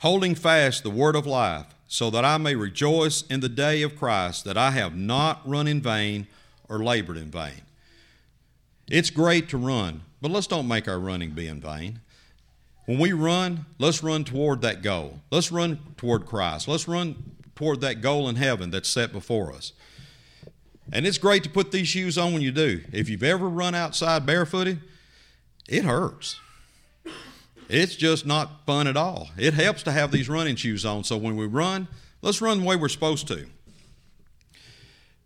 holding 0.01 0.35
fast 0.35 0.83
the 0.83 0.91
word 0.91 1.15
of 1.15 1.27
life, 1.27 1.67
so 1.87 2.11
that 2.11 2.25
I 2.25 2.39
may 2.39 2.57
rejoice 2.57 3.23
in 3.31 3.39
the 3.39 3.49
day 3.49 3.83
of 3.83 3.97
Christ 3.97 4.45
that 4.45 4.59
I 4.59 4.73
have 4.73 4.97
not 4.97 5.49
run 5.49 5.69
in 5.69 5.81
vain 5.81 6.27
or 6.69 6.83
labored 6.83 7.17
in 7.17 7.31
vain. 7.31 7.63
It's 8.89 9.11
great 9.11 9.49
to 9.51 9.57
run, 9.57 10.03
but 10.21 10.33
let's 10.33 10.49
don't 10.49 10.67
make 10.67 10.89
our 10.89 10.99
running 10.99 11.31
be 11.31 11.47
in 11.47 11.61
vain. 11.61 12.01
When 12.87 12.99
we 12.99 13.13
run, 13.13 13.67
let's 13.79 14.03
run 14.03 14.25
toward 14.25 14.61
that 14.63 14.83
goal. 14.83 15.21
Let's 15.31 15.53
run 15.53 15.79
toward 15.97 16.27
Christ. 16.27 16.67
Let's 16.67 16.89
run 16.89 17.37
toward 17.55 17.81
that 17.83 18.01
goal 18.01 18.29
in 18.29 18.35
heaven 18.35 18.71
that's 18.71 18.89
set 18.89 19.13
before 19.13 19.53
us. 19.53 19.73
And 20.93 21.07
it's 21.07 21.19
great 21.19 21.43
to 21.45 21.51
put 21.51 21.73
these 21.73 21.89
shoes 21.89 22.17
on 22.17 22.33
when 22.33 22.43
you 22.43 22.53
do. 22.53 22.83
If 22.93 23.09
you've 23.09 23.23
ever 23.23 23.49
run 23.49 23.75
outside 23.75 24.25
barefooted, 24.25 24.81
it 25.69 25.85
hurts. 25.85 26.39
It's 27.69 27.97
just 27.97 28.25
not 28.25 28.65
fun 28.65 28.87
at 28.87 28.97
all. 28.97 29.31
It 29.37 29.55
helps 29.55 29.83
to 29.85 29.93
have 29.93 30.13
these 30.13 30.29
running 30.29 30.55
shoes 30.55 30.87
on. 30.87 31.03
So 31.03 31.17
when 31.17 31.37
we 31.37 31.47
run, 31.47 31.89
let's 32.23 32.41
run 32.41 32.61
the 32.61 32.65
way 32.67 32.77
we're 32.77 32.89
supposed 32.89 33.27
to. 33.29 33.47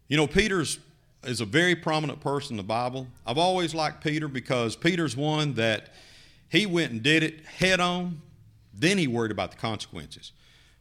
You 0.09 0.17
know, 0.17 0.26
Peter's 0.26 0.79
is 1.25 1.43
a 1.43 1.45
very 1.45 1.75
prominent 1.75 2.21
person 2.21 2.55
in 2.55 2.57
the 2.57 2.62
Bible. 2.62 3.07
I've 3.26 3.37
always 3.37 3.75
liked 3.75 4.02
Peter 4.02 4.26
because 4.26 4.75
Peter's 4.75 5.17
one 5.17 5.55
that 5.55 5.93
he 6.49 6.64
went 6.64 6.93
and 6.93 7.02
did 7.02 7.23
it 7.23 7.45
head 7.45 7.79
on, 7.79 8.23
then 8.73 8.97
he 8.97 9.07
worried 9.07 9.31
about 9.31 9.50
the 9.50 9.59
consequences. 9.59 10.33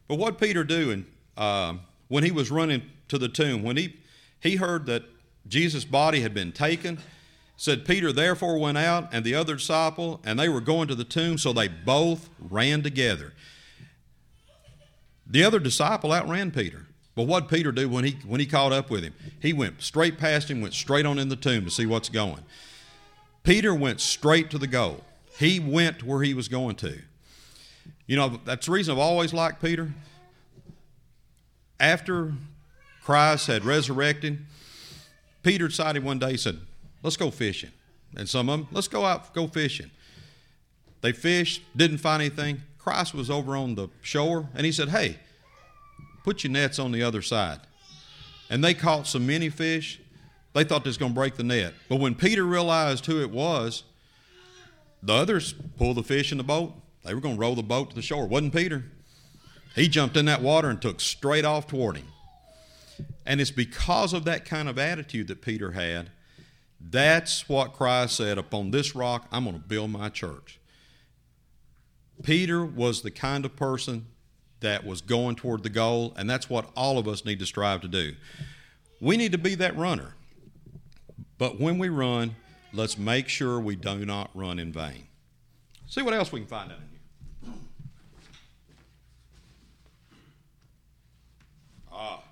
But 0.07 0.15
what 0.15 0.39
Peter 0.39 0.63
do 0.63 0.91
and 0.91 1.05
uh, 1.38 1.74
when 2.07 2.24
he 2.24 2.31
was 2.31 2.50
running 2.50 2.83
to 3.09 3.17
the 3.17 3.27
tomb, 3.27 3.63
when 3.63 3.75
he 3.75 3.98
he 4.39 4.55
heard 4.55 4.86
that 4.86 5.03
Jesus' 5.48 5.86
body 5.86 6.22
had 6.22 6.34
been 6.34 6.51
taken. 6.51 7.00
said 7.58 7.86
Peter 7.86 8.13
therefore 8.13 8.58
went 8.58 8.77
out 8.77 9.10
and 9.12 9.25
the 9.25 9.36
other 9.36 9.55
disciple, 9.55 10.22
and 10.24 10.39
they 10.39 10.48
were 10.48 10.62
going 10.62 10.88
to 10.88 10.96
the 10.96 11.03
tomb, 11.03 11.38
so 11.38 11.51
they 11.51 11.67
both 11.67 12.29
ran 12.39 12.81
together. 12.81 13.34
The 15.27 15.43
other 15.43 15.60
disciple 15.60 16.12
outran 16.12 16.51
Peter. 16.51 16.86
But 17.15 17.24
what 17.24 17.50
Peter 17.50 17.74
do 17.74 17.89
when 17.89 18.05
he 18.05 18.12
when 18.25 18.39
he 18.39 18.46
caught 18.46 18.72
up 18.72 18.89
with 18.89 19.03
him? 19.03 19.13
He 19.41 19.51
went 19.51 19.81
straight 19.81 20.17
past 20.17 20.50
him, 20.50 20.62
went 20.62 20.74
straight 20.74 21.05
on 21.05 21.19
in 21.19 21.27
the 21.27 21.36
tomb 21.36 21.65
to 21.65 21.72
see 21.72 21.86
what's 21.86 22.08
going. 22.08 22.43
Peter 23.43 23.75
went 23.75 24.00
straight 24.00 24.50
to 24.51 24.58
the 24.58 24.67
goal. 24.67 25.03
He 25.38 25.60
went 25.60 26.03
where 26.03 26.24
he 26.24 26.34
was 26.34 26.48
going 26.48 26.75
to. 26.77 26.98
You 28.08 28.15
know, 28.15 28.39
that's 28.46 28.67
the 28.67 28.72
reason 28.72 28.93
I've 28.93 29.00
always 29.00 29.34
liked 29.34 29.62
Peter. 29.62 29.91
After 31.79 32.34
Christ 33.03 33.48
had 33.48 33.65
resurrected, 33.65 34.46
Peter 35.44 35.68
decided 35.68 36.03
one 36.03 36.20
day, 36.20 36.32
he 36.32 36.38
said, 36.38 36.60
Let's 37.01 37.18
go 37.18 37.32
fishing. 37.32 37.72
And 38.15 38.27
some 38.27 38.50
of 38.50 38.60
them, 38.60 38.68
let's 38.72 38.88
go 38.88 39.06
out, 39.06 39.34
go 39.34 39.48
fishing. 39.48 39.91
They 41.01 41.12
fished, 41.12 41.62
didn't 41.75 42.00
find 42.00 42.22
anything. 42.22 42.62
Christ 42.77 43.13
was 43.13 43.29
over 43.29 43.56
on 43.56 43.75
the 43.75 43.88
shore, 44.01 44.50
and 44.53 44.65
he 44.65 44.72
said, 44.72 44.89
Hey, 44.89 45.18
put 46.24 46.44
your 46.44 46.51
nets 46.51 46.79
on 46.79 46.91
the 46.91 47.03
other 47.03 47.22
side. 47.22 47.60
And 48.50 48.63
they 48.63 48.74
caught 48.74 49.08
so 49.08 49.20
many 49.20 49.50
fish, 49.50 50.00
they 50.53 50.63
thought 50.63 50.84
they 50.84 50.89
was 50.89 50.98
going 50.98 51.12
to 51.12 51.15
break 51.15 51.36
the 51.36 51.44
net. 51.44 51.74
But 51.88 51.98
when 51.98 52.15
Peter 52.15 52.44
realized 52.44 53.06
who 53.06 53.22
it 53.22 53.29
was, 53.29 53.84
the 55.01 55.13
others 55.13 55.53
pulled 55.77 55.98
the 55.98 56.03
fish 56.03 56.32
in 56.32 56.38
the 56.38 56.44
boat. 56.44 56.74
They 57.06 57.13
were 57.13 57.22
going 57.22 57.36
to 57.36 57.41
row 57.41 57.56
the 57.56 57.63
boat 57.63 57.91
to 57.91 57.96
the 57.96 58.01
shore. 58.01 58.25
It 58.25 58.29
wasn't 58.29 58.53
Peter. 58.53 58.84
He 59.75 59.88
jumped 59.88 60.18
in 60.18 60.25
that 60.25 60.41
water 60.41 60.70
and 60.70 60.82
took 60.82 61.00
straight 61.00 61.46
off 61.46 61.68
toward 61.68 61.98
him. 61.98 62.08
And 63.29 63.39
it's 63.39 63.51
because 63.51 64.12
of 64.12 64.25
that 64.25 64.43
kind 64.43 64.67
of 64.67 64.77
attitude 64.77 65.29
that 65.29 65.41
Peter 65.41 65.71
had 65.71 66.09
that's 66.81 67.50
what 67.50 67.74
Christ 67.74 68.15
said 68.15 68.38
upon 68.38 68.71
this 68.71 68.95
rock, 68.95 69.27
I'm 69.31 69.43
going 69.43 69.59
to 69.59 69.62
build 69.62 69.91
my 69.91 70.09
church. 70.09 70.59
Peter 72.24 72.65
was 72.65 73.01
the 73.01 73.12
kind 73.12 73.45
of 73.45 73.55
person 73.55 74.07
that 74.62 74.86
was 74.86 75.01
going 75.01 75.36
toward 75.36 75.63
the 75.63 75.69
goal, 75.69 76.13
and 76.17 76.29
that's 76.29 76.50
what 76.50 76.69
all 76.75 76.98
of 76.98 77.07
us 77.07 77.25
need 77.25 77.39
to 77.39 77.45
strive 77.45 77.81
to 77.81 77.88
do. 77.88 78.13
We 79.01 79.17
need 79.17 79.31
to 79.31 79.38
be 79.38 79.55
that 79.55 79.75
runner. 79.77 80.15
But 81.38 81.59
when 81.59 81.77
we 81.77 81.89
run, 81.89 82.36
let's 82.74 82.98
make 82.98 83.29
sure 83.29 83.59
we 83.59 83.75
do 83.75 84.05
not 84.05 84.29
run 84.33 84.59
in 84.59 84.71
vain. 84.74 85.07
See 85.88 86.01
what 86.01 86.13
else 86.13 86.31
we 86.31 86.41
can 86.41 86.48
find 86.48 86.71
out 86.71 86.77
in 86.77 87.51
here. 87.51 87.53
Ah. 91.91 92.24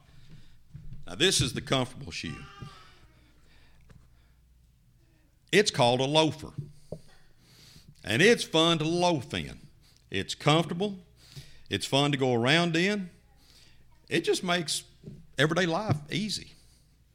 Now, 1.08 1.16
this 1.16 1.40
is 1.40 1.54
the 1.54 1.62
comfortable 1.62 2.12
shoe. 2.12 2.36
It's 5.54 5.72
called 5.72 6.02
a 6.02 6.06
loafer. 6.06 6.52
And 8.04 8.22
it's 8.22 8.44
fun 8.44 8.78
to 8.80 8.84
loaf 8.84 9.34
in. 9.34 9.60
It's 10.12 10.36
comfortable. 10.36 11.00
It's 11.70 11.86
fun 11.86 12.12
to 12.12 12.18
go 12.18 12.34
around 12.34 12.76
in. 12.76 13.10
It 14.10 14.26
just 14.26 14.44
makes 14.44 14.84
everyday 15.38 15.66
life 15.66 15.98
easy. 16.12 16.54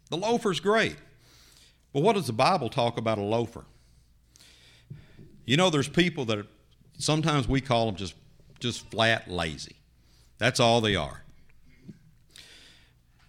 The 0.08 0.16
loafer's 0.16 0.60
great. 0.60 0.96
But 1.92 2.02
what 2.02 2.14
does 2.14 2.26
the 2.26 2.32
Bible 2.32 2.70
talk 2.70 2.96
about 2.98 3.18
a 3.18 3.22
loafer? 3.22 3.64
You 5.44 5.58
know, 5.58 5.68
there's 5.68 5.88
people 5.88 6.24
that 6.26 6.38
are, 6.38 6.46
sometimes 6.98 7.46
we 7.46 7.60
call 7.60 7.86
them 7.86 7.96
just, 7.96 8.14
just 8.58 8.90
flat 8.90 9.30
lazy. 9.30 9.76
That's 10.38 10.60
all 10.60 10.80
they 10.80 10.96
are. 10.96 11.22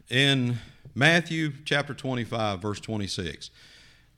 In 0.10 0.58
Matthew 0.94 1.54
chapter 1.66 1.94
25, 1.94 2.62
verse 2.62 2.80
26, 2.80 3.50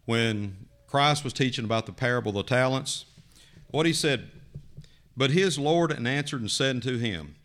when 0.05 0.57
Christ 0.87 1.23
was 1.23 1.33
teaching 1.33 1.65
about 1.65 1.85
the 1.85 1.91
parable 1.91 2.29
of 2.29 2.47
the 2.47 2.55
talents, 2.55 3.05
what 3.67 3.85
he 3.85 3.93
said, 3.93 4.29
But 5.15 5.31
his 5.31 5.59
Lord 5.59 5.91
answered 5.91 6.41
and 6.41 6.51
said 6.51 6.77
unto 6.77 6.97
him, 6.97 7.35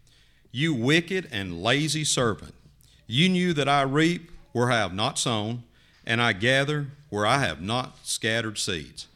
You 0.51 0.75
wicked 0.75 1.29
and 1.31 1.63
lazy 1.63 2.05
servant, 2.05 2.55
you 3.07 3.29
knew 3.29 3.53
that 3.53 3.69
I 3.69 3.83
reap 3.83 4.31
where 4.53 4.71
I 4.71 4.79
have 4.79 4.95
not 4.95 5.19
sown, 5.19 5.65
and 6.07 6.21
I 6.21 6.33
gather 6.33 6.89
where 7.09 7.27
I 7.27 7.39
have 7.39 7.61
not 7.61 7.99
scattered 8.07 8.59
seeds. 8.59 9.07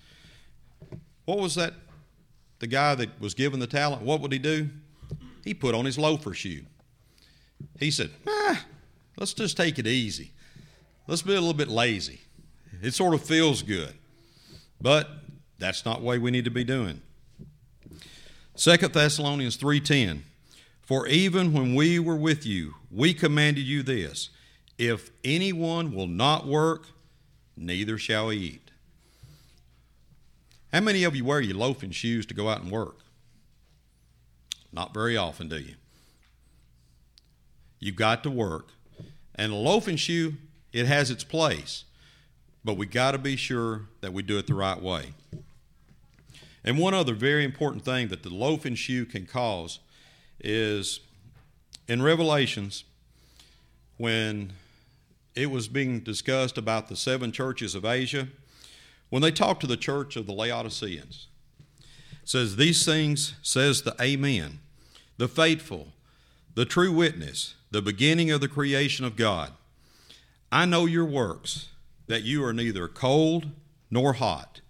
What 1.24 1.38
was 1.38 1.54
that? 1.54 1.74
The 2.58 2.66
guy 2.66 2.94
that 2.94 3.20
was 3.20 3.34
given 3.34 3.58
the 3.60 3.66
talent, 3.66 4.02
what 4.02 4.20
would 4.20 4.32
he 4.32 4.38
do? 4.38 4.68
He 5.44 5.54
put 5.54 5.74
on 5.74 5.84
his 5.84 5.98
loafer 5.98 6.34
shoe. 6.34 6.64
He 7.78 7.90
said, 7.90 8.10
ah, 8.26 8.64
let's 9.16 9.34
just 9.34 9.56
take 9.56 9.78
it 9.78 9.86
easy. 9.86 10.32
Let's 11.06 11.22
be 11.22 11.32
a 11.32 11.40
little 11.40 11.54
bit 11.54 11.68
lazy. 11.68 12.20
It 12.82 12.94
sort 12.94 13.14
of 13.14 13.22
feels 13.22 13.62
good. 13.62 13.94
But 14.80 15.08
that's 15.58 15.84
not 15.84 16.02
way 16.02 16.18
we 16.18 16.30
need 16.30 16.44
to 16.44 16.50
be 16.50 16.64
doing. 16.64 17.00
2 18.56 18.76
Thessalonians 18.76 19.56
3:10 19.56 20.22
For 20.82 21.06
even 21.08 21.52
when 21.52 21.74
we 21.74 21.98
were 21.98 22.16
with 22.16 22.46
you 22.46 22.74
we 22.90 23.14
commanded 23.14 23.64
you 23.64 23.82
this 23.82 24.30
if 24.78 25.10
anyone 25.24 25.92
will 25.92 26.06
not 26.06 26.46
work 26.46 26.88
neither 27.56 27.98
shall 27.98 28.30
he 28.30 28.38
eat. 28.38 28.70
How 30.72 30.80
many 30.80 31.04
of 31.04 31.14
you 31.14 31.24
wear 31.24 31.40
your 31.40 31.56
loafing 31.56 31.92
shoes 31.92 32.26
to 32.26 32.34
go 32.34 32.48
out 32.48 32.62
and 32.62 32.70
work? 32.70 32.98
Not 34.72 34.92
very 34.92 35.16
often, 35.16 35.48
do 35.48 35.58
you? 35.58 35.76
You've 37.78 37.96
got 37.96 38.24
to 38.24 38.30
work. 38.30 38.70
And 39.34 39.52
a 39.52 39.56
loafing 39.56 39.96
shoe, 39.96 40.34
it 40.72 40.86
has 40.86 41.10
its 41.10 41.24
place 41.24 41.84
but 42.64 42.78
we 42.78 42.86
got 42.86 43.12
to 43.12 43.18
be 43.18 43.36
sure 43.36 43.82
that 44.00 44.12
we 44.12 44.22
do 44.22 44.38
it 44.38 44.46
the 44.46 44.54
right 44.54 44.80
way. 44.80 45.12
And 46.64 46.78
one 46.78 46.94
other 46.94 47.12
very 47.12 47.44
important 47.44 47.84
thing 47.84 48.08
that 48.08 48.22
the 48.22 48.30
loafing 48.30 48.74
shoe 48.74 49.04
can 49.04 49.26
cause 49.26 49.80
is 50.40 51.00
in 51.86 52.00
Revelations, 52.00 52.84
when 53.98 54.54
it 55.34 55.50
was 55.50 55.68
being 55.68 56.00
discussed 56.00 56.56
about 56.56 56.88
the 56.88 56.96
seven 56.96 57.30
churches 57.32 57.74
of 57.74 57.84
Asia, 57.84 58.28
when 59.10 59.20
they 59.20 59.30
talked 59.30 59.60
to 59.60 59.66
the 59.66 59.76
church 59.76 60.16
of 60.16 60.26
the 60.26 60.32
Laodiceans, 60.32 61.26
says, 62.24 62.56
These 62.56 62.86
things 62.86 63.34
says 63.42 63.82
the 63.82 63.94
Amen, 64.00 64.60
the 65.18 65.28
faithful, 65.28 65.88
the 66.54 66.64
true 66.64 66.92
witness, 66.92 67.54
the 67.70 67.82
beginning 67.82 68.30
of 68.30 68.40
the 68.40 68.48
creation 68.48 69.04
of 69.04 69.16
God. 69.16 69.52
I 70.52 70.66
know 70.66 70.86
your 70.86 71.04
works 71.04 71.70
that 72.06 72.22
you 72.22 72.44
are 72.44 72.52
neither 72.52 72.86
cold 72.86 73.46
nor 73.90 74.14
hot. 74.14 74.60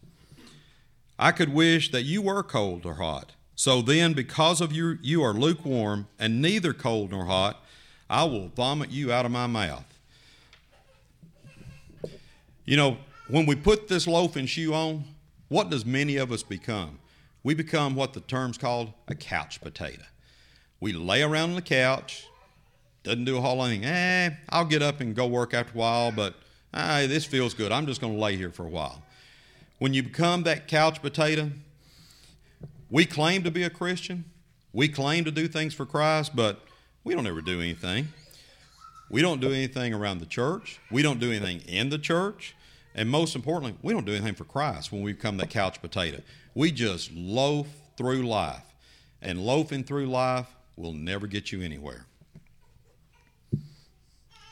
I 1.18 1.30
could 1.30 1.52
wish 1.52 1.90
that 1.90 2.02
you 2.02 2.22
were 2.22 2.42
cold 2.42 2.86
or 2.86 2.94
hot. 2.94 3.32
So 3.54 3.82
then, 3.82 4.14
because 4.14 4.60
of 4.60 4.72
you, 4.72 4.98
you 5.02 5.22
are 5.22 5.32
lukewarm 5.32 6.08
and 6.18 6.42
neither 6.42 6.72
cold 6.72 7.12
nor 7.12 7.26
hot, 7.26 7.62
I 8.08 8.24
will 8.24 8.48
vomit 8.48 8.90
you 8.90 9.12
out 9.12 9.26
of 9.26 9.30
my 9.30 9.46
mouth. 9.46 9.84
You 12.64 12.76
know, 12.76 12.96
when 13.28 13.46
we 13.46 13.54
put 13.54 13.88
this 13.88 14.06
loaf 14.06 14.36
and 14.36 14.48
shoe 14.48 14.74
on, 14.74 15.04
what 15.48 15.70
does 15.70 15.84
many 15.84 16.16
of 16.16 16.32
us 16.32 16.42
become? 16.42 16.98
We 17.42 17.54
become 17.54 17.94
what 17.94 18.14
the 18.14 18.20
term's 18.20 18.58
called 18.58 18.92
a 19.06 19.14
couch 19.14 19.60
potato. 19.60 20.02
We 20.84 20.92
lay 20.92 21.22
around 21.22 21.48
on 21.48 21.54
the 21.54 21.62
couch, 21.62 22.26
doesn't 23.04 23.24
do 23.24 23.38
a 23.38 23.40
whole 23.40 23.56
lot. 23.56 23.70
Eh, 23.70 24.30
I'll 24.50 24.66
get 24.66 24.82
up 24.82 25.00
and 25.00 25.16
go 25.16 25.26
work 25.26 25.54
after 25.54 25.72
a 25.72 25.78
while, 25.78 26.12
but 26.12 26.34
ah, 26.74 27.04
this 27.08 27.24
feels 27.24 27.54
good. 27.54 27.72
I'm 27.72 27.86
just 27.86 28.02
going 28.02 28.12
to 28.12 28.20
lay 28.20 28.36
here 28.36 28.50
for 28.50 28.66
a 28.66 28.68
while. 28.68 29.02
When 29.78 29.94
you 29.94 30.02
become 30.02 30.42
that 30.42 30.68
couch 30.68 31.00
potato, 31.00 31.52
we 32.90 33.06
claim 33.06 33.44
to 33.44 33.50
be 33.50 33.62
a 33.62 33.70
Christian. 33.70 34.26
We 34.74 34.88
claim 34.88 35.24
to 35.24 35.30
do 35.30 35.48
things 35.48 35.72
for 35.72 35.86
Christ, 35.86 36.36
but 36.36 36.60
we 37.02 37.14
don't 37.14 37.26
ever 37.26 37.40
do 37.40 37.62
anything. 37.62 38.08
We 39.08 39.22
don't 39.22 39.40
do 39.40 39.52
anything 39.52 39.94
around 39.94 40.18
the 40.18 40.26
church. 40.26 40.80
We 40.90 41.00
don't 41.00 41.18
do 41.18 41.30
anything 41.30 41.62
in 41.66 41.88
the 41.88 41.98
church. 41.98 42.54
And 42.94 43.08
most 43.08 43.34
importantly, 43.34 43.78
we 43.80 43.94
don't 43.94 44.04
do 44.04 44.12
anything 44.12 44.34
for 44.34 44.44
Christ 44.44 44.92
when 44.92 45.00
we 45.00 45.14
become 45.14 45.38
that 45.38 45.48
couch 45.48 45.80
potato. 45.80 46.20
We 46.54 46.72
just 46.72 47.10
loaf 47.10 47.68
through 47.96 48.24
life. 48.24 48.66
And 49.22 49.46
loafing 49.46 49.84
through 49.84 50.08
life 50.08 50.48
will 50.76 50.92
never 50.92 51.26
get 51.26 51.52
you 51.52 51.62
anywhere. 51.62 52.06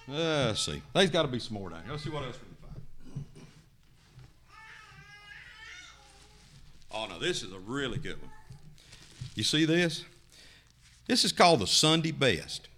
Uh, 0.08 0.46
let's 0.48 0.60
see. 0.64 0.82
There's 0.94 1.10
got 1.10 1.22
to 1.22 1.28
be 1.28 1.38
some 1.38 1.54
more 1.54 1.70
down 1.70 1.82
here. 1.84 1.92
Let's 1.92 2.04
see 2.04 2.10
what 2.10 2.24
else 2.24 2.36
we 2.36 2.46
can 2.46 2.56
find. 2.56 2.82
Oh, 6.92 7.06
no, 7.06 7.18
this 7.18 7.42
is 7.42 7.52
a 7.52 7.58
really 7.58 7.98
good 7.98 8.20
one. 8.20 8.30
You 9.34 9.44
see 9.44 9.64
this? 9.64 10.04
This 11.06 11.24
is 11.24 11.32
called 11.32 11.60
the 11.60 11.66
Sunday 11.66 12.10
best. 12.10 12.68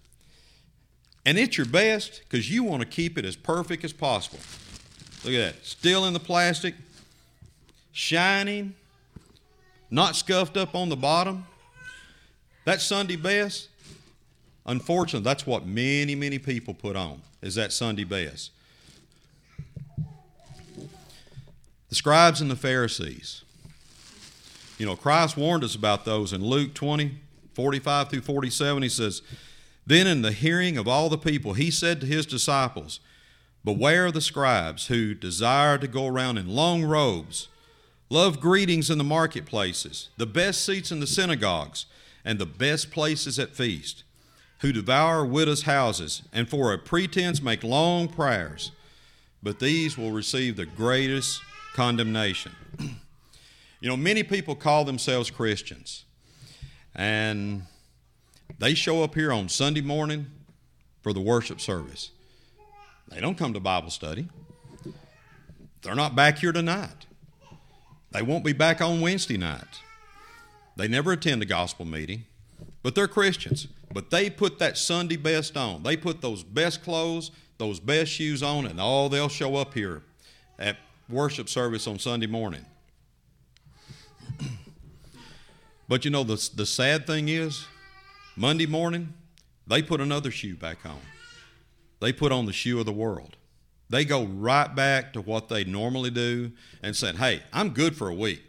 And 1.25 1.37
it's 1.37 1.57
your 1.57 1.65
best 1.65 2.21
because 2.23 2.49
you 2.51 2.63
want 2.63 2.81
to 2.81 2.87
keep 2.87 3.17
it 3.17 3.25
as 3.25 3.35
perfect 3.35 3.83
as 3.83 3.91
possible. 3.91 4.39
Look 5.23 5.33
at 5.33 5.55
that. 5.55 5.65
Still 5.65 6.05
in 6.05 6.13
the 6.13 6.19
plastic, 6.19 6.75
shining, 7.91 8.75
not 9.89 10.15
scuffed 10.15 10.55
up 10.55 10.75
on 10.75 10.89
the 10.89 10.95
bottom. 10.95 11.47
That 12.65 12.81
Sunday 12.81 13.15
best, 13.15 13.69
Unfortunately, 14.65 15.23
that's 15.23 15.45
what 15.45 15.65
many, 15.65 16.15
many 16.15 16.39
people 16.39 16.73
put 16.73 16.95
on, 16.95 17.21
is 17.41 17.55
that 17.55 17.71
Sunday 17.71 18.03
best. 18.03 18.51
The 21.89 21.95
scribes 21.95 22.41
and 22.41 22.49
the 22.49 22.55
Pharisees. 22.55 23.43
You 24.79 24.87
know, 24.87 24.95
Christ 24.95 25.37
warned 25.37 25.63
us 25.63 25.75
about 25.75 26.03
those 26.03 26.33
in 26.33 26.43
Luke 26.43 26.73
20, 26.73 27.11
45 27.53 28.09
through 28.09 28.21
47. 28.21 28.83
He 28.83 28.89
says, 28.89 29.21
Then 29.85 30.07
in 30.07 30.23
the 30.23 30.31
hearing 30.31 30.77
of 30.77 30.87
all 30.87 31.09
the 31.09 31.17
people, 31.17 31.53
he 31.53 31.69
said 31.69 32.01
to 32.01 32.07
his 32.07 32.25
disciples, 32.25 32.99
Beware 33.63 34.07
of 34.07 34.13
the 34.13 34.21
scribes 34.21 34.87
who 34.87 35.13
desire 35.13 35.77
to 35.77 35.87
go 35.87 36.07
around 36.07 36.37
in 36.37 36.49
long 36.49 36.83
robes, 36.83 37.47
love 38.09 38.39
greetings 38.39 38.89
in 38.89 38.97
the 38.97 39.03
marketplaces, 39.03 40.09
the 40.17 40.25
best 40.25 40.65
seats 40.65 40.91
in 40.91 40.99
the 40.99 41.07
synagogues, 41.07 41.85
and 42.25 42.39
the 42.39 42.45
best 42.45 42.89
places 42.91 43.37
at 43.37 43.55
feast, 43.55 44.03
who 44.59 44.73
devour 44.73 45.23
widows' 45.23 45.61
houses, 45.61 46.23
and 46.33 46.49
for 46.49 46.73
a 46.73 46.77
pretense 46.77 47.41
make 47.41 47.63
long 47.63 48.07
prayers. 48.07 48.71
But 49.43 49.59
these 49.59 49.97
will 49.97 50.11
receive 50.11 50.55
the 50.55 50.65
greatest 50.65 51.39
condemnation. 51.75 52.51
you 52.79 53.87
know, 53.87 53.95
many 53.95 54.23
people 54.23 54.55
call 54.55 54.83
themselves 54.83 55.29
Christians, 55.29 56.05
and 56.95 57.63
they 58.57 58.73
show 58.73 59.03
up 59.03 59.13
here 59.13 59.31
on 59.31 59.47
Sunday 59.47 59.81
morning 59.81 60.25
for 61.01 61.13
the 61.13 61.21
worship 61.21 61.61
service. 61.61 62.09
They 63.09 63.21
don't 63.21 63.37
come 63.37 63.53
to 63.53 63.59
Bible 63.59 63.91
study. 63.91 64.27
They're 65.83 65.93
not 65.93 66.15
back 66.15 66.39
here 66.39 66.51
tonight. 66.51 67.05
They 68.11 68.23
won't 68.23 68.43
be 68.43 68.53
back 68.53 68.81
on 68.81 69.01
Wednesday 69.01 69.37
night. 69.37 69.81
They 70.75 70.87
never 70.87 71.13
attend 71.13 71.41
a 71.41 71.45
gospel 71.45 71.85
meeting, 71.85 72.25
but 72.83 72.95
they're 72.95 73.07
Christians. 73.07 73.67
But 73.93 74.09
they 74.09 74.29
put 74.29 74.59
that 74.59 74.77
Sunday 74.77 75.15
best 75.15 75.55
on. 75.55 75.83
They 75.83 75.95
put 75.95 76.21
those 76.21 76.43
best 76.43 76.83
clothes, 76.83 77.31
those 77.57 77.79
best 77.79 78.11
shoes 78.11 78.43
on, 78.43 78.65
and 78.65 78.79
all 78.79 79.07
they'll 79.07 79.29
show 79.29 79.55
up 79.55 79.73
here 79.73 80.03
at 80.59 80.77
worship 81.09 81.47
service 81.47 81.87
on 81.87 81.97
Sunday 81.99 82.27
morning. 82.27 82.65
but 85.87 86.03
you 86.03 86.11
know, 86.11 86.23
the, 86.23 86.49
the 86.55 86.65
sad 86.65 87.07
thing 87.07 87.29
is, 87.29 87.65
Monday 88.35 88.65
morning, 88.65 89.13
they 89.65 89.81
put 89.81 90.01
another 90.01 90.29
shoe 90.29 90.55
back 90.55 90.85
on. 90.85 90.99
They 92.01 92.11
put 92.11 92.31
on 92.31 92.45
the 92.45 92.53
shoe 92.53 92.79
of 92.79 92.85
the 92.85 92.91
world. 92.91 93.37
They 93.89 94.03
go 94.03 94.25
right 94.25 94.73
back 94.73 95.13
to 95.13 95.21
what 95.21 95.47
they 95.47 95.63
normally 95.63 96.09
do 96.09 96.51
and 96.81 96.95
said, 96.95 97.15
Hey, 97.15 97.43
I'm 97.53 97.69
good 97.69 97.95
for 97.95 98.09
a 98.09 98.13
week. 98.13 98.43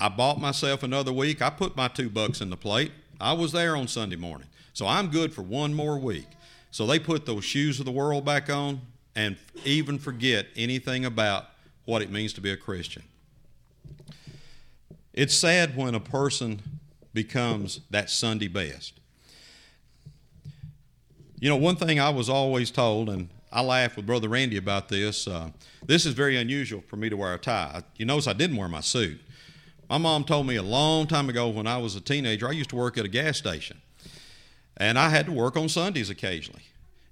I 0.00 0.08
bought 0.08 0.40
myself 0.40 0.82
another 0.82 1.12
week. 1.12 1.42
I 1.42 1.50
put 1.50 1.76
my 1.76 1.88
two 1.88 2.08
bucks 2.08 2.40
in 2.40 2.50
the 2.50 2.56
plate. 2.56 2.92
I 3.20 3.32
was 3.32 3.52
there 3.52 3.76
on 3.76 3.88
Sunday 3.88 4.16
morning. 4.16 4.46
So 4.72 4.86
I'm 4.86 5.08
good 5.08 5.32
for 5.32 5.42
one 5.42 5.74
more 5.74 5.98
week. 5.98 6.28
So 6.70 6.86
they 6.86 6.98
put 6.98 7.26
those 7.26 7.44
shoes 7.44 7.80
of 7.80 7.86
the 7.86 7.90
world 7.90 8.24
back 8.24 8.48
on 8.48 8.80
and 9.16 9.36
even 9.64 9.98
forget 9.98 10.46
anything 10.54 11.04
about 11.04 11.46
what 11.84 12.02
it 12.02 12.10
means 12.10 12.32
to 12.34 12.40
be 12.40 12.52
a 12.52 12.56
Christian. 12.56 13.02
It's 15.12 15.34
sad 15.34 15.76
when 15.76 15.96
a 15.96 16.00
person 16.00 16.62
becomes 17.12 17.80
that 17.90 18.10
Sunday 18.10 18.46
best. 18.46 19.00
You 21.40 21.48
know, 21.48 21.56
one 21.56 21.74
thing 21.74 21.98
I 21.98 22.10
was 22.10 22.28
always 22.28 22.70
told, 22.70 23.08
and 23.08 23.28
I 23.50 23.62
laugh 23.62 23.96
with 23.96 24.06
Brother 24.06 24.28
Randy 24.28 24.56
about 24.56 24.88
this. 24.88 25.26
Uh, 25.26 25.50
this 25.84 26.06
is 26.06 26.14
very 26.14 26.36
unusual 26.36 26.82
for 26.86 26.96
me 26.96 27.08
to 27.08 27.16
wear 27.16 27.34
a 27.34 27.38
tie. 27.38 27.82
You 27.96 28.06
notice 28.06 28.28
I 28.28 28.32
didn't 28.32 28.56
wear 28.56 28.68
my 28.68 28.80
suit. 28.80 29.20
My 29.88 29.98
mom 29.98 30.24
told 30.24 30.46
me 30.46 30.56
a 30.56 30.62
long 30.62 31.06
time 31.06 31.28
ago 31.28 31.48
when 31.48 31.66
I 31.66 31.78
was 31.78 31.96
a 31.96 32.00
teenager, 32.00 32.48
I 32.48 32.52
used 32.52 32.70
to 32.70 32.76
work 32.76 32.98
at 32.98 33.04
a 33.04 33.08
gas 33.08 33.38
station. 33.38 33.80
And 34.76 34.98
I 34.98 35.08
had 35.08 35.26
to 35.26 35.32
work 35.32 35.56
on 35.56 35.68
Sundays 35.68 36.10
occasionally. 36.10 36.62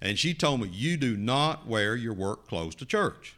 And 0.00 0.18
she 0.18 0.35
told 0.35 0.61
me, 0.61 0.68
You 0.68 0.97
do 0.97 1.16
not 1.16 1.66
wear 1.66 1.97
your 1.97 2.12
work 2.12 2.47
clothes 2.47 2.75
to 2.76 2.87
church. 2.87 3.35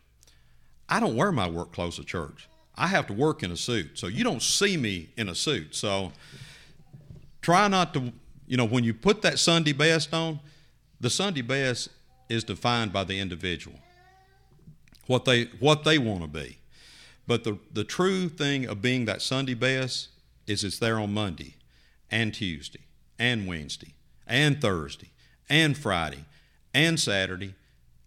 I 0.89 1.01
don't 1.01 1.17
wear 1.17 1.31
my 1.31 1.49
work 1.49 1.73
clothes 1.73 1.97
to 1.97 2.05
church. 2.05 2.49
I 2.77 2.89
have 2.89 3.07
to 3.09 3.13
work 3.13 3.43
in 3.43 3.51
a 3.51 3.57
suit. 3.57 3.99
So 3.99 4.07
you 4.07 4.25
don't 4.25 4.43
see 4.43 4.77
me 4.77 5.11
in 5.17 5.29
a 5.29 5.35
suit. 5.35 5.75
So 5.75 6.13
try 7.43 7.69
not 7.69 7.95
to, 7.95 8.13
you 8.47 8.57
know, 8.57 8.65
when 8.65 8.85
you 8.85 8.93
put 8.93 9.23
that 9.23 9.39
Sunday 9.39 9.73
best 9.73 10.13
on, 10.13 10.41
the 11.01 11.11
Sunday 11.11 11.43
best 11.43 11.89
is 12.29 12.45
defined 12.45 12.93
by 12.93 13.05
the 13.05 13.19
individual, 13.19 13.79
what 15.07 15.25
they, 15.25 15.45
what 15.59 15.85
they 15.85 15.99
want 15.99 16.23
to 16.23 16.29
be. 16.29 16.59
But 17.29 17.45
the, 17.45 17.59
the 17.71 17.85
true 17.85 18.31
thing 18.31 18.65
of 18.65 18.81
being 18.81 19.05
that 19.05 19.21
Sunday 19.21 19.53
best 19.53 20.09
is 20.47 20.65
it's 20.65 20.79
there 20.79 20.99
on 20.99 21.13
Monday 21.13 21.57
and 22.11 22.33
Tuesday 22.33 22.81
and 23.19 23.47
Wednesday 23.47 23.93
and 24.27 24.59
Thursday 24.63 25.11
and 25.47 25.77
Friday 25.77 26.25
and 26.73 26.99
Saturday, 26.99 27.55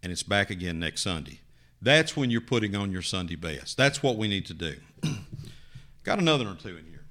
and 0.01 0.11
it's 0.11 0.23
back 0.23 0.49
again 0.49 0.79
next 0.79 1.03
Sunday. 1.03 1.39
That's 1.79 2.17
when 2.17 2.31
you're 2.31 2.41
putting 2.41 2.75
on 2.75 2.91
your 2.91 3.03
Sunday 3.03 3.35
best. 3.35 3.77
That's 3.77 4.01
what 4.01 4.17
we 4.17 4.27
need 4.27 4.47
to 4.47 4.55
do. 4.55 4.75
Got 6.03 6.17
another 6.17 6.47
or 6.47 6.55
two 6.55 6.77
in 6.77 6.85
here. 6.85 7.05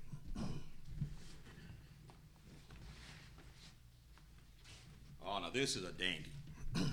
Oh, 5.24 5.38
now 5.38 5.50
this 5.50 5.76
is 5.76 5.84
a 5.84 5.92
dandy. 5.92 6.32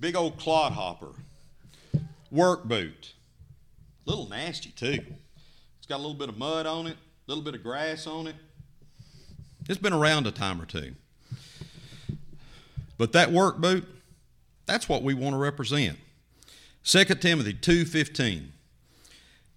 Big 0.00 0.16
old 0.16 0.38
clodhopper. 0.38 1.12
Work 2.30 2.64
boot. 2.64 3.12
Little 4.08 4.26
nasty, 4.26 4.70
too. 4.70 5.04
It's 5.76 5.86
got 5.86 5.96
a 5.96 6.02
little 6.02 6.14
bit 6.14 6.30
of 6.30 6.38
mud 6.38 6.64
on 6.64 6.86
it, 6.86 6.94
a 6.94 7.30
little 7.30 7.44
bit 7.44 7.54
of 7.54 7.62
grass 7.62 8.06
on 8.06 8.26
it. 8.26 8.36
It's 9.68 9.78
been 9.78 9.92
around 9.92 10.26
a 10.26 10.30
time 10.30 10.62
or 10.62 10.64
two. 10.64 10.94
But 12.96 13.12
that 13.12 13.30
work 13.30 13.58
boot, 13.58 13.86
that's 14.64 14.88
what 14.88 15.02
we 15.02 15.12
want 15.12 15.34
to 15.34 15.36
represent. 15.36 15.98
2 16.84 17.04
Timothy 17.20 17.52
2:15 17.52 18.52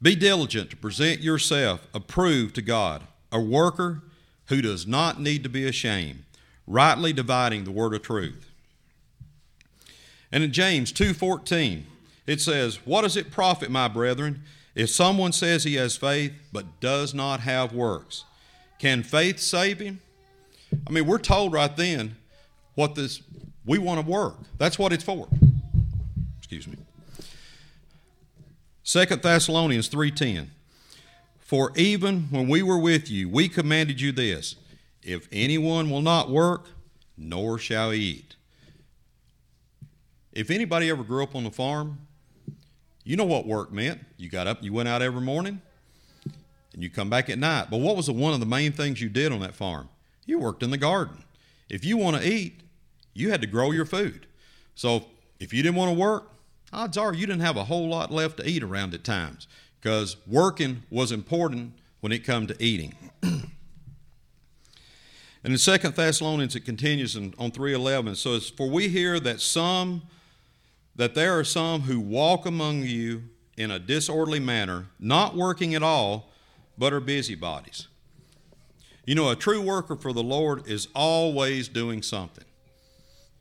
Be 0.01 0.17
diligent 0.17 0.71
to 0.71 0.75
present 0.75 1.21
yourself 1.21 1.87
approved 1.93 2.55
to 2.55 2.61
God, 2.61 3.03
a 3.31 3.39
worker 3.39 4.03
who 4.47 4.61
does 4.61 4.85
not 4.85 5.17
need 5.17 5.43
to 5.43 5.49
be 5.49 5.65
ashamed, 5.65 6.25
rightly 6.67 7.13
dividing 7.13 7.63
the 7.63 7.71
word 7.71 7.93
of 7.93 8.01
truth. 8.01 8.49
And 10.29 10.43
in 10.43 10.51
James 10.51 10.91
2:14 10.91 11.85
it 12.31 12.41
says, 12.41 12.77
"What 12.85 13.01
does 13.01 13.17
it 13.17 13.31
profit, 13.31 13.69
my 13.69 13.87
brethren, 13.87 14.43
if 14.73 14.89
someone 14.89 15.33
says 15.33 15.63
he 15.63 15.75
has 15.75 15.97
faith 15.97 16.33
but 16.51 16.79
does 16.79 17.13
not 17.13 17.41
have 17.41 17.73
works? 17.73 18.23
Can 18.79 19.03
faith 19.03 19.39
save 19.39 19.79
him?" 19.79 20.01
I 20.87 20.91
mean, 20.91 21.05
we're 21.05 21.19
told 21.19 21.53
right 21.53 21.75
then 21.75 22.15
what 22.75 22.95
this 22.95 23.21
we 23.65 23.77
want 23.77 24.03
to 24.03 24.09
work. 24.09 24.37
That's 24.57 24.79
what 24.79 24.93
it's 24.93 25.03
for. 25.03 25.27
Excuse 26.37 26.67
me. 26.67 26.77
Second 28.83 29.21
Thessalonians 29.21 29.87
3:10 29.89 30.47
For 31.39 31.71
even 31.75 32.23
when 32.29 32.47
we 32.47 32.63
were 32.63 32.77
with 32.77 33.09
you 33.09 33.29
we 33.29 33.49
commanded 33.49 34.01
you 34.01 34.11
this 34.11 34.55
if 35.03 35.27
anyone 35.31 35.89
will 35.89 36.01
not 36.01 36.29
work 36.29 36.69
nor 37.17 37.59
shall 37.59 37.91
he 37.91 38.01
eat. 38.01 38.35
If 40.33 40.49
anybody 40.49 40.89
ever 40.89 41.03
grew 41.03 41.23
up 41.23 41.35
on 41.35 41.43
the 41.43 41.51
farm, 41.51 41.99
you 43.03 43.15
know 43.15 43.25
what 43.25 43.47
work 43.47 43.71
meant. 43.71 43.99
You 44.17 44.29
got 44.29 44.47
up, 44.47 44.61
you 44.61 44.73
went 44.73 44.89
out 44.89 45.01
every 45.01 45.21
morning, 45.21 45.61
and 46.73 46.83
you 46.83 46.89
come 46.89 47.09
back 47.09 47.29
at 47.29 47.39
night. 47.39 47.67
But 47.69 47.77
what 47.77 47.95
was 47.95 48.07
the, 48.07 48.13
one 48.13 48.33
of 48.33 48.39
the 48.39 48.45
main 48.45 48.71
things 48.71 49.01
you 49.01 49.09
did 49.09 49.31
on 49.31 49.39
that 49.41 49.55
farm? 49.55 49.89
You 50.25 50.39
worked 50.39 50.63
in 50.63 50.71
the 50.71 50.77
garden. 50.77 51.23
If 51.69 51.83
you 51.83 51.97
want 51.97 52.17
to 52.17 52.27
eat, 52.27 52.61
you 53.13 53.31
had 53.31 53.41
to 53.41 53.47
grow 53.47 53.71
your 53.71 53.85
food. 53.85 54.27
So 54.75 55.05
if 55.39 55.53
you 55.53 55.63
didn't 55.63 55.75
want 55.75 55.91
to 55.91 55.99
work, 55.99 56.31
odds 56.71 56.97
are 56.97 57.13
you 57.13 57.25
didn't 57.25 57.41
have 57.41 57.57
a 57.57 57.65
whole 57.65 57.89
lot 57.89 58.11
left 58.11 58.37
to 58.37 58.47
eat 58.47 58.63
around 58.63 58.93
at 58.93 59.03
times 59.03 59.47
because 59.79 60.17
working 60.27 60.83
was 60.89 61.11
important 61.11 61.73
when 61.99 62.11
it 62.11 62.19
come 62.19 62.47
to 62.47 62.63
eating. 62.63 62.95
and 63.23 63.43
in 65.43 65.57
Second 65.57 65.95
Thessalonians 65.95 66.55
it 66.55 66.61
continues 66.61 67.15
in, 67.15 67.33
on 67.37 67.51
3:11 67.51 68.15
so 68.15 68.35
it's 68.35 68.49
for 68.49 68.69
we 68.69 68.87
hear 68.87 69.19
that 69.19 69.41
some 69.41 70.03
that 70.95 71.15
there 71.15 71.37
are 71.37 71.43
some 71.43 71.81
who 71.81 71.99
walk 71.99 72.45
among 72.45 72.83
you 72.83 73.23
in 73.57 73.71
a 73.71 73.79
disorderly 73.79 74.39
manner, 74.39 74.87
not 74.99 75.35
working 75.35 75.75
at 75.75 75.83
all, 75.83 76.29
but 76.77 76.93
are 76.93 76.99
busybodies. 76.99 77.87
You 79.05 79.15
know, 79.15 79.29
a 79.29 79.35
true 79.35 79.61
worker 79.61 79.95
for 79.95 80.13
the 80.13 80.23
Lord 80.23 80.67
is 80.67 80.87
always 80.93 81.67
doing 81.67 82.01
something. 82.01 82.45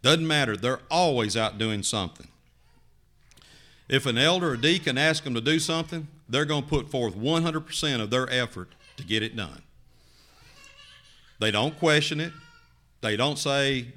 Doesn't 0.02 0.26
matter, 0.26 0.56
they're 0.56 0.80
always 0.90 1.36
out 1.36 1.58
doing 1.58 1.82
something. 1.82 2.28
If 3.88 4.06
an 4.06 4.16
elder 4.16 4.52
or 4.52 4.56
deacon 4.56 4.96
asks 4.96 5.24
them 5.24 5.34
to 5.34 5.40
do 5.40 5.58
something, 5.58 6.06
they're 6.28 6.44
going 6.44 6.62
to 6.62 6.68
put 6.68 6.90
forth 6.90 7.16
100% 7.16 8.00
of 8.00 8.10
their 8.10 8.30
effort 8.30 8.68
to 8.96 9.04
get 9.04 9.22
it 9.22 9.36
done. 9.36 9.62
They 11.40 11.50
don't 11.50 11.76
question 11.78 12.20
it. 12.20 12.32
They 13.00 13.16
don't 13.16 13.38
say, 13.38 13.88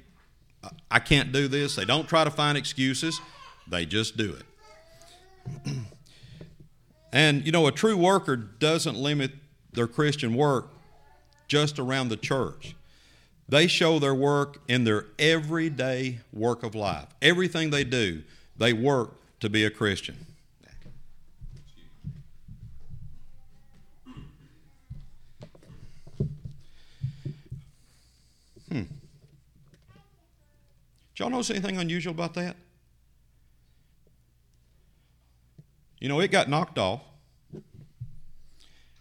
I 0.90 0.98
can't 0.98 1.30
do 1.32 1.46
this. 1.46 1.76
They 1.76 1.84
don't 1.84 2.08
try 2.08 2.24
to 2.24 2.30
find 2.30 2.58
excuses. 2.58 3.20
They 3.68 3.86
just 3.86 4.16
do 4.16 4.36
it. 5.66 5.72
and, 7.12 7.44
you 7.44 7.52
know, 7.52 7.66
a 7.66 7.72
true 7.72 7.96
worker 7.96 8.36
doesn't 8.36 8.96
limit 8.96 9.32
their 9.72 9.86
Christian 9.86 10.34
work 10.34 10.70
just 11.48 11.78
around 11.78 12.08
the 12.08 12.16
church. 12.16 12.76
They 13.48 13.66
show 13.66 13.98
their 13.98 14.14
work 14.14 14.62
in 14.68 14.84
their 14.84 15.06
everyday 15.18 16.20
work 16.32 16.62
of 16.62 16.74
life. 16.74 17.08
Everything 17.20 17.70
they 17.70 17.84
do, 17.84 18.22
they 18.56 18.72
work 18.72 19.16
to 19.40 19.50
be 19.50 19.64
a 19.64 19.70
Christian. 19.70 20.26
Hmm. 28.68 28.78
Did 28.78 28.88
y'all 31.18 31.30
notice 31.30 31.50
anything 31.50 31.76
unusual 31.76 32.12
about 32.12 32.34
that? 32.34 32.56
You 36.04 36.10
know, 36.10 36.20
it 36.20 36.30
got 36.30 36.50
knocked 36.50 36.78
off, 36.78 37.00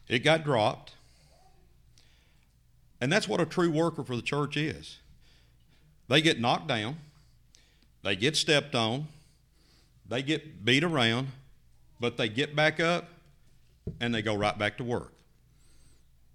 it 0.08 0.20
got 0.20 0.46
dropped, 0.46 0.94
and 3.02 3.12
that's 3.12 3.28
what 3.28 3.42
a 3.42 3.46
true 3.46 3.70
worker 3.70 4.06
for 4.06 4.16
the 4.16 4.22
church 4.22 4.56
is. 4.56 5.00
They 6.08 6.22
get 6.22 6.40
knocked 6.40 6.70
down, 6.70 6.96
they 8.04 8.16
get 8.16 8.38
stepped 8.38 8.74
on, 8.74 9.08
they 10.08 10.24
get 10.24 10.64
beat 10.64 10.86
around, 10.86 11.28
but 12.00 12.16
they 12.16 12.30
get 12.30 12.56
back 12.56 12.80
up 12.80 13.10
and 14.00 14.16
they 14.16 14.22
go 14.22 14.34
right 14.34 14.58
back 14.58 14.78
to 14.78 14.86
work. 14.86 15.12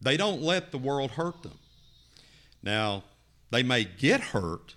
They 0.03 0.19
don't 0.19 0.43
let 0.43 0.71
the 0.71 0.77
world 0.77 1.13
hurt 1.13 1.43
them. 1.43 1.59
Now, 2.63 3.05
they 3.51 3.63
may 3.63 3.85
get 3.85 4.21
hurt, 4.21 4.75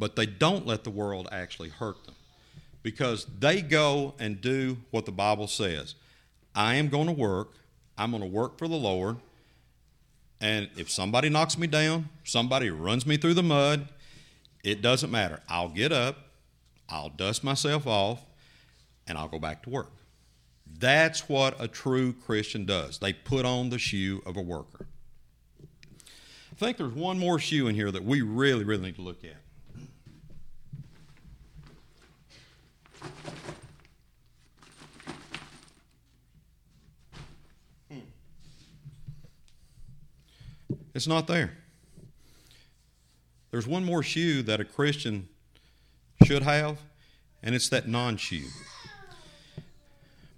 but 0.00 0.16
they 0.16 0.26
don't 0.26 0.66
let 0.66 0.82
the 0.82 0.90
world 0.90 1.28
actually 1.30 1.68
hurt 1.68 2.06
them 2.06 2.16
because 2.88 3.26
they 3.38 3.60
go 3.60 4.14
and 4.18 4.40
do 4.40 4.78
what 4.90 5.04
the 5.04 5.12
Bible 5.12 5.46
says. 5.46 5.94
I 6.54 6.76
am 6.76 6.88
going 6.88 7.04
to 7.04 7.12
work, 7.12 7.52
I'm 7.98 8.12
going 8.12 8.22
to 8.22 8.26
work 8.26 8.56
for 8.56 8.66
the 8.66 8.76
Lord. 8.76 9.18
And 10.40 10.70
if 10.74 10.90
somebody 10.90 11.28
knocks 11.28 11.58
me 11.58 11.66
down, 11.66 12.08
somebody 12.24 12.70
runs 12.70 13.04
me 13.04 13.18
through 13.18 13.34
the 13.34 13.42
mud, 13.42 13.90
it 14.64 14.80
doesn't 14.80 15.10
matter. 15.10 15.42
I'll 15.50 15.68
get 15.68 15.92
up, 15.92 16.16
I'll 16.88 17.10
dust 17.10 17.44
myself 17.44 17.86
off, 17.86 18.24
and 19.06 19.18
I'll 19.18 19.28
go 19.28 19.38
back 19.38 19.64
to 19.64 19.70
work. 19.70 19.92
That's 20.78 21.28
what 21.28 21.62
a 21.62 21.68
true 21.68 22.14
Christian 22.14 22.64
does. 22.64 23.00
They 23.00 23.12
put 23.12 23.44
on 23.44 23.68
the 23.68 23.78
shoe 23.78 24.22
of 24.24 24.38
a 24.38 24.42
worker. 24.42 24.86
I 26.00 26.54
think 26.54 26.78
there's 26.78 26.94
one 26.94 27.18
more 27.18 27.38
shoe 27.38 27.68
in 27.68 27.74
here 27.74 27.90
that 27.90 28.02
we 28.02 28.22
really, 28.22 28.64
really 28.64 28.84
need 28.84 28.96
to 28.96 29.02
look 29.02 29.24
at. 29.24 29.36
Hmm. 37.90 37.98
It's 40.94 41.06
not 41.06 41.26
there. 41.26 41.52
There's 43.50 43.66
one 43.66 43.84
more 43.84 44.02
shoe 44.02 44.42
that 44.42 44.60
a 44.60 44.64
Christian 44.64 45.28
should 46.24 46.42
have, 46.42 46.78
and 47.42 47.54
it's 47.54 47.68
that 47.70 47.88
non 47.88 48.16
shoe. 48.16 48.48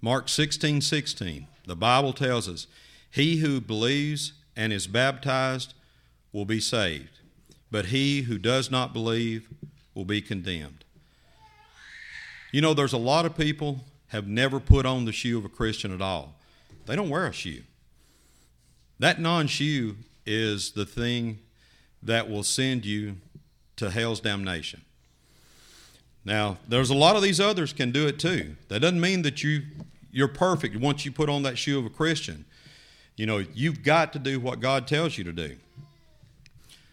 Mark 0.01 0.29
16 0.29 0.81
16, 0.81 1.47
the 1.65 1.75
Bible 1.75 2.13
tells 2.13 2.49
us, 2.49 2.67
He 3.09 3.37
who 3.37 3.61
believes 3.61 4.33
and 4.55 4.73
is 4.73 4.87
baptized 4.87 5.73
will 6.31 6.45
be 6.45 6.59
saved, 6.59 7.19
but 7.69 7.87
he 7.87 8.23
who 8.23 8.37
does 8.37 8.71
not 8.71 8.93
believe 8.93 9.49
will 9.93 10.05
be 10.05 10.21
condemned. 10.21 10.80
You 12.51 12.61
know, 12.61 12.73
there's 12.73 12.93
a 12.93 12.97
lot 12.97 13.25
of 13.25 13.37
people 13.37 13.81
have 14.07 14.27
never 14.27 14.59
put 14.59 14.85
on 14.85 15.05
the 15.05 15.11
shoe 15.11 15.37
of 15.37 15.45
a 15.45 15.49
Christian 15.49 15.93
at 15.93 16.01
all. 16.01 16.35
They 16.85 16.95
don't 16.95 17.09
wear 17.09 17.27
a 17.27 17.33
shoe. 17.33 17.61
That 18.99 19.19
non 19.19 19.47
shoe 19.47 19.95
is 20.25 20.71
the 20.71 20.85
thing 20.85 21.39
that 22.03 22.29
will 22.29 22.43
send 22.43 22.85
you 22.85 23.15
to 23.77 23.89
hell's 23.89 24.19
damnation. 24.19 24.81
Now, 26.23 26.57
there's 26.67 26.89
a 26.89 26.95
lot 26.95 27.15
of 27.15 27.23
these 27.23 27.39
others 27.39 27.73
can 27.73 27.91
do 27.91 28.07
it 28.07 28.19
too. 28.19 28.55
That 28.67 28.81
doesn't 28.81 29.01
mean 29.01 29.23
that 29.23 29.43
you 29.43 29.63
you're 30.11 30.27
perfect 30.27 30.75
once 30.75 31.05
you 31.05 31.11
put 31.11 31.29
on 31.29 31.43
that 31.43 31.57
shoe 31.57 31.79
of 31.79 31.85
a 31.85 31.89
Christian. 31.89 32.45
You 33.15 33.25
know, 33.25 33.45
you've 33.53 33.81
got 33.83 34.13
to 34.13 34.19
do 34.19 34.39
what 34.39 34.59
God 34.59 34.87
tells 34.87 35.17
you 35.17 35.23
to 35.23 35.31
do. 35.31 35.55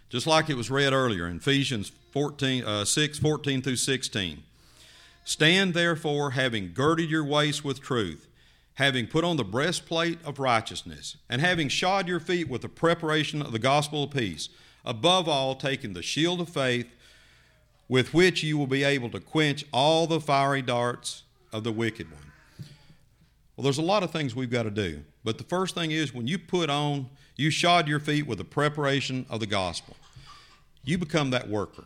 Just 0.08 0.26
like 0.26 0.48
it 0.48 0.56
was 0.56 0.70
read 0.70 0.92
earlier 0.92 1.26
in 1.26 1.38
Ephesians 1.38 1.90
14, 2.12 2.64
uh, 2.64 2.84
6, 2.84 3.18
14 3.18 3.60
through 3.60 3.76
16. 3.76 4.42
Stand 5.28 5.74
therefore, 5.74 6.30
having 6.30 6.72
girded 6.72 7.10
your 7.10 7.22
waist 7.22 7.62
with 7.62 7.82
truth, 7.82 8.26
having 8.76 9.06
put 9.06 9.24
on 9.24 9.36
the 9.36 9.44
breastplate 9.44 10.18
of 10.24 10.38
righteousness, 10.38 11.18
and 11.28 11.42
having 11.42 11.68
shod 11.68 12.08
your 12.08 12.18
feet 12.18 12.48
with 12.48 12.62
the 12.62 12.68
preparation 12.70 13.42
of 13.42 13.52
the 13.52 13.58
gospel 13.58 14.04
of 14.04 14.10
peace, 14.10 14.48
above 14.86 15.28
all, 15.28 15.54
taking 15.54 15.92
the 15.92 16.00
shield 16.00 16.40
of 16.40 16.48
faith, 16.48 16.86
with 17.90 18.14
which 18.14 18.42
you 18.42 18.56
will 18.56 18.66
be 18.66 18.82
able 18.82 19.10
to 19.10 19.20
quench 19.20 19.66
all 19.70 20.06
the 20.06 20.18
fiery 20.18 20.62
darts 20.62 21.24
of 21.52 21.62
the 21.62 21.72
wicked 21.72 22.10
one. 22.10 22.32
Well, 23.54 23.64
there's 23.64 23.76
a 23.76 23.82
lot 23.82 24.02
of 24.02 24.10
things 24.10 24.34
we've 24.34 24.48
got 24.48 24.62
to 24.62 24.70
do. 24.70 25.04
But 25.24 25.36
the 25.36 25.44
first 25.44 25.74
thing 25.74 25.90
is 25.90 26.14
when 26.14 26.26
you 26.26 26.38
put 26.38 26.70
on, 26.70 27.10
you 27.36 27.50
shod 27.50 27.86
your 27.86 28.00
feet 28.00 28.26
with 28.26 28.38
the 28.38 28.44
preparation 28.44 29.26
of 29.28 29.40
the 29.40 29.46
gospel, 29.46 29.94
you 30.84 30.96
become 30.96 31.28
that 31.32 31.50
worker. 31.50 31.84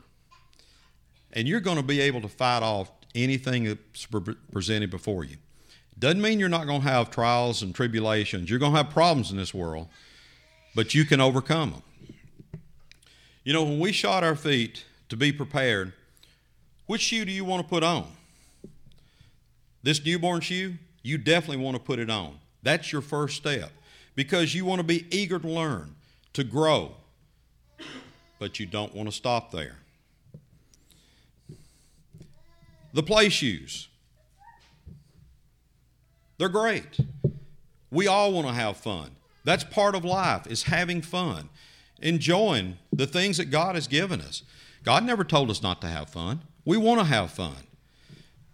And 1.32 1.48
you're 1.48 1.58
going 1.58 1.78
to 1.78 1.82
be 1.82 2.00
able 2.00 2.20
to 2.20 2.28
fight 2.28 2.62
off 2.62 2.92
anything 3.14 3.64
that's 3.64 4.06
presented 4.52 4.90
before 4.90 5.24
you. 5.24 5.36
Doesn't 5.98 6.20
mean 6.20 6.40
you're 6.40 6.48
not 6.48 6.66
going 6.66 6.80
to 6.82 6.88
have 6.88 7.10
trials 7.10 7.62
and 7.62 7.74
tribulations. 7.74 8.48
You're 8.48 8.58
going 8.58 8.72
to 8.72 8.78
have 8.78 8.90
problems 8.90 9.30
in 9.30 9.36
this 9.36 9.52
world, 9.54 9.88
but 10.74 10.94
you 10.94 11.04
can 11.04 11.20
overcome 11.20 11.72
them. 11.72 11.82
You 13.44 13.52
know, 13.52 13.64
when 13.64 13.78
we 13.78 13.92
shod 13.92 14.24
our 14.24 14.36
feet 14.36 14.84
to 15.08 15.16
be 15.16 15.32
prepared, 15.32 15.92
which 16.86 17.02
shoe 17.02 17.24
do 17.24 17.32
you 17.32 17.44
want 17.44 17.62
to 17.62 17.68
put 17.68 17.82
on? 17.82 18.06
This 19.82 20.04
newborn 20.04 20.40
shoe? 20.40 20.74
you 21.02 21.18
definitely 21.18 21.62
want 21.62 21.76
to 21.76 21.82
put 21.82 21.98
it 21.98 22.10
on. 22.10 22.38
That's 22.62 22.92
your 22.92 23.02
first 23.02 23.36
step 23.36 23.70
because 24.14 24.54
you 24.54 24.64
want 24.64 24.80
to 24.80 24.84
be 24.84 25.06
eager 25.10 25.38
to 25.38 25.48
learn, 25.48 25.94
to 26.32 26.44
grow, 26.44 26.92
but 28.38 28.60
you 28.60 28.66
don't 28.66 28.94
want 28.94 29.08
to 29.08 29.14
stop 29.14 29.50
there. 29.50 29.76
The 32.92 33.02
play 33.02 33.28
shoes. 33.28 33.88
They're 36.38 36.48
great. 36.48 36.98
We 37.90 38.06
all 38.06 38.32
want 38.32 38.48
to 38.48 38.52
have 38.52 38.76
fun. 38.76 39.12
That's 39.44 39.64
part 39.64 39.94
of 39.94 40.04
life 40.04 40.46
is 40.46 40.64
having 40.64 41.02
fun, 41.02 41.48
enjoying 42.00 42.78
the 42.92 43.06
things 43.06 43.36
that 43.38 43.46
God 43.46 43.74
has 43.74 43.86
given 43.86 44.20
us. 44.20 44.42
God 44.82 45.04
never 45.04 45.24
told 45.24 45.50
us 45.50 45.62
not 45.62 45.80
to 45.82 45.88
have 45.88 46.10
fun. 46.10 46.42
We 46.64 46.76
want 46.76 47.00
to 47.00 47.06
have 47.06 47.30
fun 47.30 47.56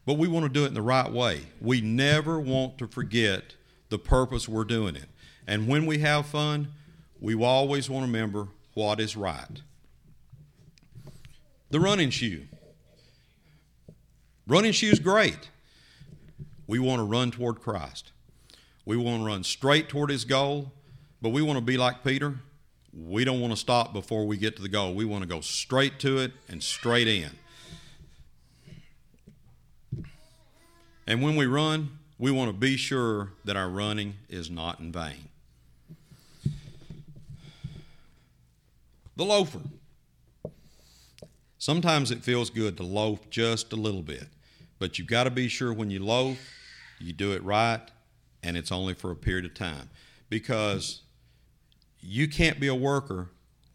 but 0.08 0.16
we 0.16 0.26
want 0.26 0.46
to 0.46 0.48
do 0.48 0.64
it 0.64 0.68
in 0.68 0.74
the 0.74 0.80
right 0.80 1.12
way. 1.12 1.42
We 1.60 1.82
never 1.82 2.40
want 2.40 2.78
to 2.78 2.86
forget 2.86 3.56
the 3.90 3.98
purpose 3.98 4.48
we're 4.48 4.64
doing 4.64 4.96
it. 4.96 5.04
And 5.46 5.68
when 5.68 5.84
we 5.84 5.98
have 5.98 6.24
fun, 6.24 6.68
we 7.20 7.34
always 7.34 7.90
want 7.90 8.06
to 8.06 8.10
remember 8.10 8.48
what 8.72 9.00
is 9.00 9.18
right. 9.18 9.60
The 11.68 11.78
running 11.78 12.08
shoe. 12.08 12.46
Running 14.48 14.72
shoe's 14.72 14.98
great. 14.98 15.50
We 16.66 16.78
want 16.78 17.00
to 17.00 17.04
run 17.04 17.30
toward 17.30 17.60
Christ. 17.60 18.12
We 18.86 18.96
want 18.96 19.20
to 19.20 19.26
run 19.26 19.44
straight 19.44 19.90
toward 19.90 20.08
his 20.08 20.24
goal, 20.24 20.72
but 21.20 21.28
we 21.28 21.42
want 21.42 21.58
to 21.58 21.64
be 21.64 21.76
like 21.76 22.02
Peter. 22.02 22.36
We 22.94 23.24
don't 23.24 23.40
want 23.40 23.52
to 23.52 23.58
stop 23.58 23.92
before 23.92 24.26
we 24.26 24.38
get 24.38 24.56
to 24.56 24.62
the 24.62 24.68
goal. 24.70 24.94
We 24.94 25.04
want 25.04 25.22
to 25.22 25.28
go 25.28 25.42
straight 25.42 25.98
to 26.00 26.16
it 26.18 26.32
and 26.48 26.62
straight 26.62 27.06
in. 27.06 27.30
And 31.06 31.22
when 31.22 31.36
we 31.36 31.44
run, 31.44 31.98
we 32.18 32.30
want 32.30 32.48
to 32.48 32.56
be 32.56 32.78
sure 32.78 33.32
that 33.44 33.54
our 33.56 33.68
running 33.68 34.14
is 34.30 34.50
not 34.50 34.80
in 34.80 34.92
vain. 34.92 35.28
The 39.14 39.24
loafer. 39.26 39.60
Sometimes 41.58 42.10
it 42.10 42.22
feels 42.22 42.48
good 42.48 42.78
to 42.78 42.82
loaf 42.82 43.28
just 43.28 43.72
a 43.74 43.76
little 43.76 44.02
bit, 44.02 44.28
but 44.78 44.98
you've 44.98 45.08
got 45.08 45.24
to 45.24 45.30
be 45.30 45.48
sure 45.48 45.72
when 45.72 45.90
you 45.90 46.04
loaf, 46.04 46.38
you 46.98 47.12
do 47.12 47.32
it 47.32 47.42
right, 47.42 47.80
and 48.42 48.56
it's 48.56 48.72
only 48.72 48.94
for 48.94 49.10
a 49.10 49.16
period 49.16 49.44
of 49.44 49.54
time. 49.54 49.90
Because 50.28 51.02
you 52.00 52.28
can't 52.28 52.60
be 52.60 52.68
a 52.68 52.74
worker 52.74 53.28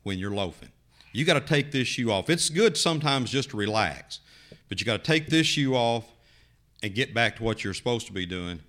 when 0.04 0.20
you're 0.20 0.32
loafing. 0.32 0.70
You 1.12 1.26
got 1.26 1.34
to 1.36 1.42
take 1.42 1.72
this 1.72 1.88
shoe 1.88 2.12
off. 2.12 2.30
It's 2.30 2.50
good 2.50 2.78
sometimes 2.78 3.30
just 3.30 3.52
to 3.52 3.58
relax, 3.58 4.20
but 4.70 4.80
you 4.80 4.86
got 4.86 5.04
to 5.04 5.12
take 5.12 5.28
this 5.28 5.46
shoe 5.46 5.76
off 5.76 6.06
and 6.82 6.94
get 6.94 7.14
back 7.14 7.38
to 7.38 7.44
what 7.44 7.64
you're 7.64 7.74
supposed 7.74 8.08
to 8.08 8.14
be 8.14 8.26
doing, 8.26 8.60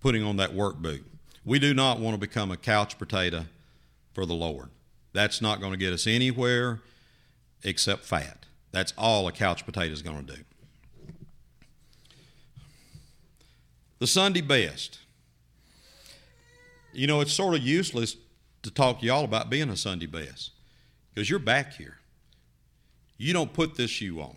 putting 0.00 0.22
on 0.22 0.36
that 0.36 0.54
work 0.54 0.76
boot. 0.76 1.04
We 1.44 1.58
do 1.58 1.72
not 1.74 1.98
want 1.98 2.14
to 2.14 2.18
become 2.18 2.50
a 2.50 2.56
couch 2.56 2.98
potato 2.98 3.46
for 4.12 4.26
the 4.26 4.34
Lord. 4.34 4.68
That's 5.12 5.40
not 5.40 5.60
going 5.60 5.72
to 5.72 5.78
get 5.78 5.92
us 5.92 6.06
anywhere 6.06 6.80
except 7.64 8.04
fat. 8.04 8.46
That's 8.72 8.92
all 8.96 9.26
a 9.26 9.32
couch 9.32 9.64
potato 9.64 9.92
is 9.92 10.02
going 10.02 10.26
to 10.26 10.36
do. 10.36 10.42
The 14.00 14.06
Sunday 14.06 14.40
best. 14.40 14.98
You 16.92 17.06
know, 17.06 17.20
it's 17.20 17.32
sort 17.32 17.54
of 17.54 17.62
useless 17.62 18.16
to 18.62 18.70
talk 18.70 19.00
to 19.00 19.06
y'all 19.06 19.24
about 19.24 19.48
being 19.48 19.70
a 19.70 19.76
Sunday 19.76 20.06
best 20.06 20.50
because 21.14 21.30
you're 21.30 21.38
back 21.38 21.74
here. 21.74 21.98
You 23.16 23.32
don't 23.32 23.52
put 23.52 23.76
this 23.76 23.90
shoe 23.90 24.20
on. 24.20 24.36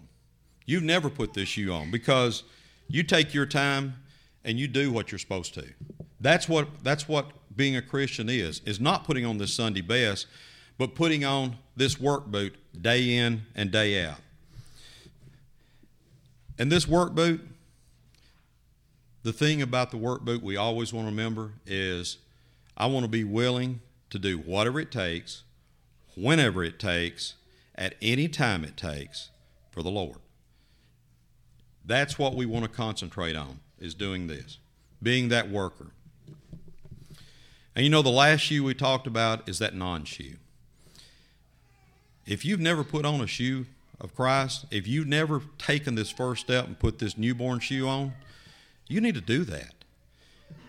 You've 0.66 0.84
never 0.84 1.10
put 1.10 1.34
this 1.34 1.50
shoe 1.50 1.74
on 1.74 1.90
because 1.90 2.44
You 2.88 3.04
take 3.04 3.34
your 3.34 3.46
time 3.46 3.96
and 4.44 4.60
you 4.60 4.68
do 4.68 4.92
what 4.92 5.12
you're 5.12 5.20
supposed 5.20 5.54
to. 5.56 5.66
That's 6.20 6.48
what 6.48 6.68
that's 6.84 7.08
what 7.08 7.32
being 7.56 7.76
a 7.76 7.82
Christian 7.82 8.30
is. 8.30 8.62
Is 8.66 8.80
not 8.80 9.04
putting 9.04 9.26
on 9.26 9.38
this 9.38 9.54
Sunday 9.54 9.82
best, 9.82 10.28
but 10.78 10.96
putting 10.96 11.26
on 11.26 11.58
this 11.76 12.00
work 12.00 12.28
boot 12.28 12.56
day 12.80 13.18
in 13.18 13.44
and 13.56 13.72
day 13.72 14.06
out. 14.06 14.20
And 16.60 16.72
this 16.72 16.88
work 16.88 17.16
boot, 17.16 17.42
the 19.24 19.34
thing 19.34 19.62
about 19.62 19.92
the 19.92 19.98
work 19.98 20.22
boot 20.22 20.44
we 20.44 20.58
always 20.58 20.94
want 20.94 21.08
to 21.08 21.12
remember 21.12 21.54
is 21.66 22.18
I 22.78 22.86
want 22.88 23.06
to 23.06 23.10
be 23.10 23.24
willing 23.24 23.80
to 24.10 24.20
do 24.20 24.38
whatever 24.38 24.80
it 24.80 24.92
takes, 24.92 25.44
whenever 26.16 26.64
it 26.64 26.78
takes, 26.78 27.36
at 27.76 27.96
any 28.02 28.28
time 28.28 28.64
it 28.64 28.78
takes 28.78 29.30
for 29.72 29.82
the 29.82 29.90
Lord. 29.90 30.18
That's 31.86 32.20
what 32.20 32.36
we 32.36 32.46
want 32.46 32.66
to 32.66 32.70
concentrate 32.70 33.36
on 33.36 33.60
is 33.80 33.94
doing 33.94 34.28
this, 34.28 34.60
being 35.02 35.30
that 35.30 35.50
worker. 35.50 35.88
And 37.76 37.84
you 37.84 37.90
know, 37.90 38.02
the 38.02 38.10
last 38.10 38.42
shoe 38.42 38.64
we 38.64 38.74
talked 38.74 39.08
about 39.08 39.48
is 39.50 39.60
that 39.60 39.74
non 39.74 40.04
shoe. 40.06 40.36
If 42.26 42.46
you've 42.46 42.60
never 42.60 42.84
put 42.84 43.06
on 43.06 43.20
a 43.20 43.28
shoe 43.28 43.66
of 44.00 44.16
Christ, 44.16 44.66
if 44.70 44.88
you've 44.88 45.08
never 45.08 45.42
taken 45.58 45.96
this 45.96 46.10
first 46.10 46.42
step 46.42 46.68
and 46.68 46.78
put 46.78 47.00
this 47.00 47.18
newborn 47.18 47.60
shoe 47.60 47.88
on, 47.88 48.14
you 48.88 49.02
need 49.02 49.16
to 49.16 49.22
do 49.22 49.44
that. 49.46 49.74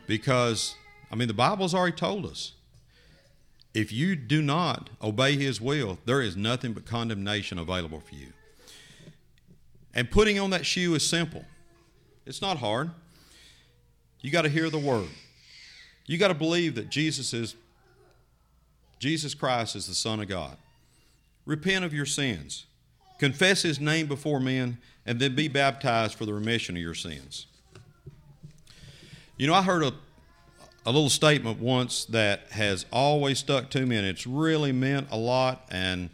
Because, 0.06 0.74
I 1.10 1.14
mean, 1.14 1.28
the 1.28 1.34
Bible's 1.34 1.74
already 1.74 1.96
told 1.96 2.26
us 2.26 2.52
if 3.72 3.92
you 3.92 4.14
do 4.14 4.40
not 4.40 4.90
obey 5.02 5.36
His 5.36 5.60
will, 5.60 5.98
there 6.04 6.22
is 6.22 6.36
nothing 6.36 6.72
but 6.72 6.86
condemnation 6.86 7.58
available 7.58 8.00
for 8.00 8.14
you. 8.14 8.28
And 9.94 10.10
putting 10.10 10.38
on 10.38 10.50
that 10.50 10.66
shoe 10.66 10.94
is 10.94 11.06
simple, 11.06 11.44
it's 12.26 12.42
not 12.42 12.58
hard. 12.58 12.90
You 14.20 14.30
got 14.30 14.42
to 14.42 14.48
hear 14.48 14.70
the 14.70 14.78
word. 14.78 15.08
You 16.06 16.18
got 16.18 16.28
to 16.28 16.34
believe 16.34 16.74
that 16.76 16.88
Jesus 16.88 17.34
is 17.34 17.56
Jesus 18.98 19.34
Christ 19.34 19.76
is 19.76 19.86
the 19.86 19.94
Son 19.94 20.20
of 20.20 20.28
God. 20.28 20.56
Repent 21.44 21.84
of 21.84 21.92
your 21.92 22.06
sins. 22.06 22.64
Confess 23.18 23.60
his 23.60 23.78
name 23.78 24.06
before 24.06 24.40
men 24.40 24.78
and 25.04 25.20
then 25.20 25.34
be 25.34 25.46
baptized 25.46 26.14
for 26.14 26.24
the 26.24 26.32
remission 26.32 26.74
of 26.74 26.82
your 26.82 26.94
sins. 26.94 27.46
You 29.36 29.48
know, 29.48 29.54
I 29.54 29.62
heard 29.62 29.82
a, 29.82 29.92
a 30.86 30.92
little 30.92 31.10
statement 31.10 31.58
once 31.58 32.04
that 32.04 32.52
has 32.52 32.86
always 32.92 33.40
stuck 33.40 33.68
to 33.70 33.84
me 33.84 33.96
and 33.96 34.06
it's 34.06 34.28
really 34.28 34.70
meant 34.70 35.08
a 35.10 35.16
lot. 35.16 35.66
And 35.72 36.10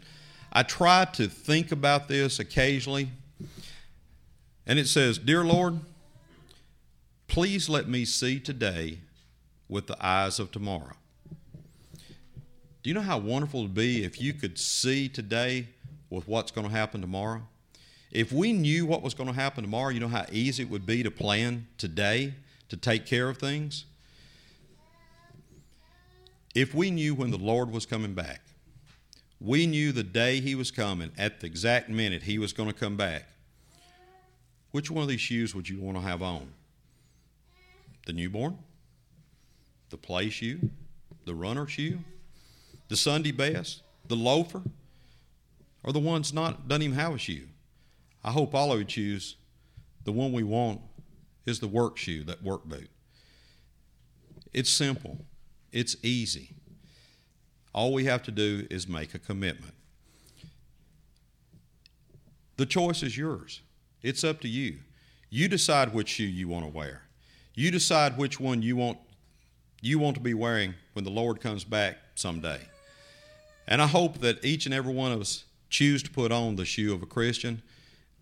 I 0.51 0.63
try 0.63 1.05
to 1.05 1.27
think 1.27 1.71
about 1.71 2.07
this 2.07 2.39
occasionally. 2.39 3.09
And 4.65 4.79
it 4.79 4.87
says, 4.87 5.19
Dear 5.19 5.43
Lord, 5.43 5.81
please 7.27 7.69
let 7.69 7.87
me 7.87 8.05
see 8.05 8.39
today 8.39 8.97
with 9.69 9.85
the 9.85 10.03
eyes 10.03 10.39
of 10.39 10.51
tomorrow. 10.51 10.95
Do 12.81 12.89
you 12.89 12.95
know 12.95 13.01
how 13.01 13.19
wonderful 13.19 13.59
it 13.59 13.63
would 13.63 13.75
be 13.75 14.03
if 14.03 14.19
you 14.19 14.33
could 14.33 14.57
see 14.57 15.07
today 15.07 15.67
with 16.09 16.27
what's 16.27 16.49
going 16.49 16.67
to 16.67 16.73
happen 16.73 17.01
tomorrow? 17.01 17.43
If 18.11 18.31
we 18.31 18.51
knew 18.51 18.87
what 18.87 19.03
was 19.03 19.13
going 19.13 19.29
to 19.29 19.35
happen 19.35 19.63
tomorrow, 19.63 19.89
you 19.89 19.99
know 19.99 20.07
how 20.07 20.25
easy 20.31 20.63
it 20.63 20.71
would 20.71 20.87
be 20.87 21.03
to 21.03 21.11
plan 21.11 21.67
today 21.77 22.33
to 22.71 22.77
take 22.77 23.05
care 23.05 23.29
of 23.29 23.37
things? 23.37 23.85
If 26.55 26.73
we 26.73 26.89
knew 26.89 27.13
when 27.13 27.29
the 27.29 27.37
Lord 27.37 27.71
was 27.71 27.85
coming 27.85 28.13
back, 28.13 28.41
we 29.39 29.67
knew 29.67 29.91
the 29.91 30.03
day 30.03 30.41
He 30.41 30.55
was 30.55 30.71
coming, 30.71 31.11
at 31.17 31.39
the 31.39 31.47
exact 31.47 31.89
minute 31.89 32.23
He 32.23 32.39
was 32.39 32.51
going 32.51 32.69
to 32.69 32.75
come 32.75 32.97
back, 32.97 33.27
which 34.71 34.89
one 34.89 35.03
of 35.03 35.09
these 35.09 35.21
shoes 35.21 35.53
would 35.53 35.69
you 35.69 35.79
want 35.79 35.97
to 35.97 36.01
have 36.01 36.21
on? 36.21 36.47
The 38.07 38.13
newborn? 38.13 38.57
The 39.91 39.97
play 39.97 40.29
shoe? 40.29 40.71
The 41.25 41.35
runner 41.35 41.67
shoe? 41.67 41.99
the 42.91 42.97
Sunday 42.97 43.31
best, 43.31 43.83
the 44.09 44.17
loafer, 44.17 44.61
or 45.81 45.93
the 45.93 45.99
one's 45.99 46.33
not 46.33 46.67
doesn't 46.67 46.81
even 46.81 46.97
have 46.97 47.15
a 47.15 47.17
shoe. 47.17 47.47
I 48.21 48.31
hope 48.31 48.53
all 48.53 48.73
of 48.73 48.79
you 48.79 48.83
choose 48.83 49.37
the 50.03 50.11
one 50.11 50.33
we 50.33 50.43
want 50.43 50.81
is 51.45 51.59
the 51.59 51.67
work 51.67 51.97
shoe, 51.97 52.23
that 52.25 52.43
work 52.43 52.65
boot. 52.65 52.89
It's 54.53 54.69
simple. 54.69 55.25
It's 55.71 55.95
easy. 56.03 56.55
All 57.73 57.93
we 57.93 58.05
have 58.05 58.23
to 58.23 58.31
do 58.31 58.67
is 58.69 58.87
make 58.87 59.13
a 59.13 59.19
commitment. 59.19 59.73
The 62.57 62.65
choice 62.65 63.01
is 63.01 63.17
yours. 63.17 63.61
It's 64.03 64.23
up 64.23 64.41
to 64.41 64.47
you. 64.47 64.79
You 65.29 65.47
decide 65.47 65.93
which 65.93 66.09
shoe 66.09 66.23
you 66.23 66.47
want 66.47 66.65
to 66.65 66.71
wear. 66.71 67.03
You 67.55 67.71
decide 67.71 68.17
which 68.17 68.39
one 68.39 68.61
you 68.61 68.75
want 68.75 68.97
you 69.83 69.97
want 69.97 70.15
to 70.15 70.21
be 70.21 70.35
wearing 70.35 70.75
when 70.93 71.05
the 71.05 71.11
Lord 71.11 71.41
comes 71.41 71.63
back 71.63 71.97
someday. 72.13 72.59
And 73.67 73.81
I 73.81 73.87
hope 73.87 74.19
that 74.19 74.45
each 74.45 74.65
and 74.67 74.75
every 74.75 74.93
one 74.93 75.11
of 75.11 75.19
us 75.19 75.45
choose 75.71 76.03
to 76.03 76.11
put 76.11 76.31
on 76.31 76.55
the 76.55 76.65
shoe 76.65 76.93
of 76.93 77.01
a 77.01 77.07
Christian 77.07 77.63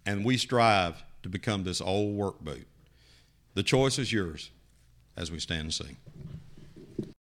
and 0.06 0.24
we 0.24 0.38
strive 0.38 1.04
to 1.24 1.30
become 1.30 1.64
this 1.64 1.82
old 1.82 2.16
work 2.16 2.40
boot. 2.40 2.66
The 3.60 3.64
choice 3.64 4.00
is 4.00 4.14
yours 4.14 4.52
as 5.18 5.34
we 5.34 5.40
stand 5.42 5.64
and 5.64 5.74
sing. 5.74 5.98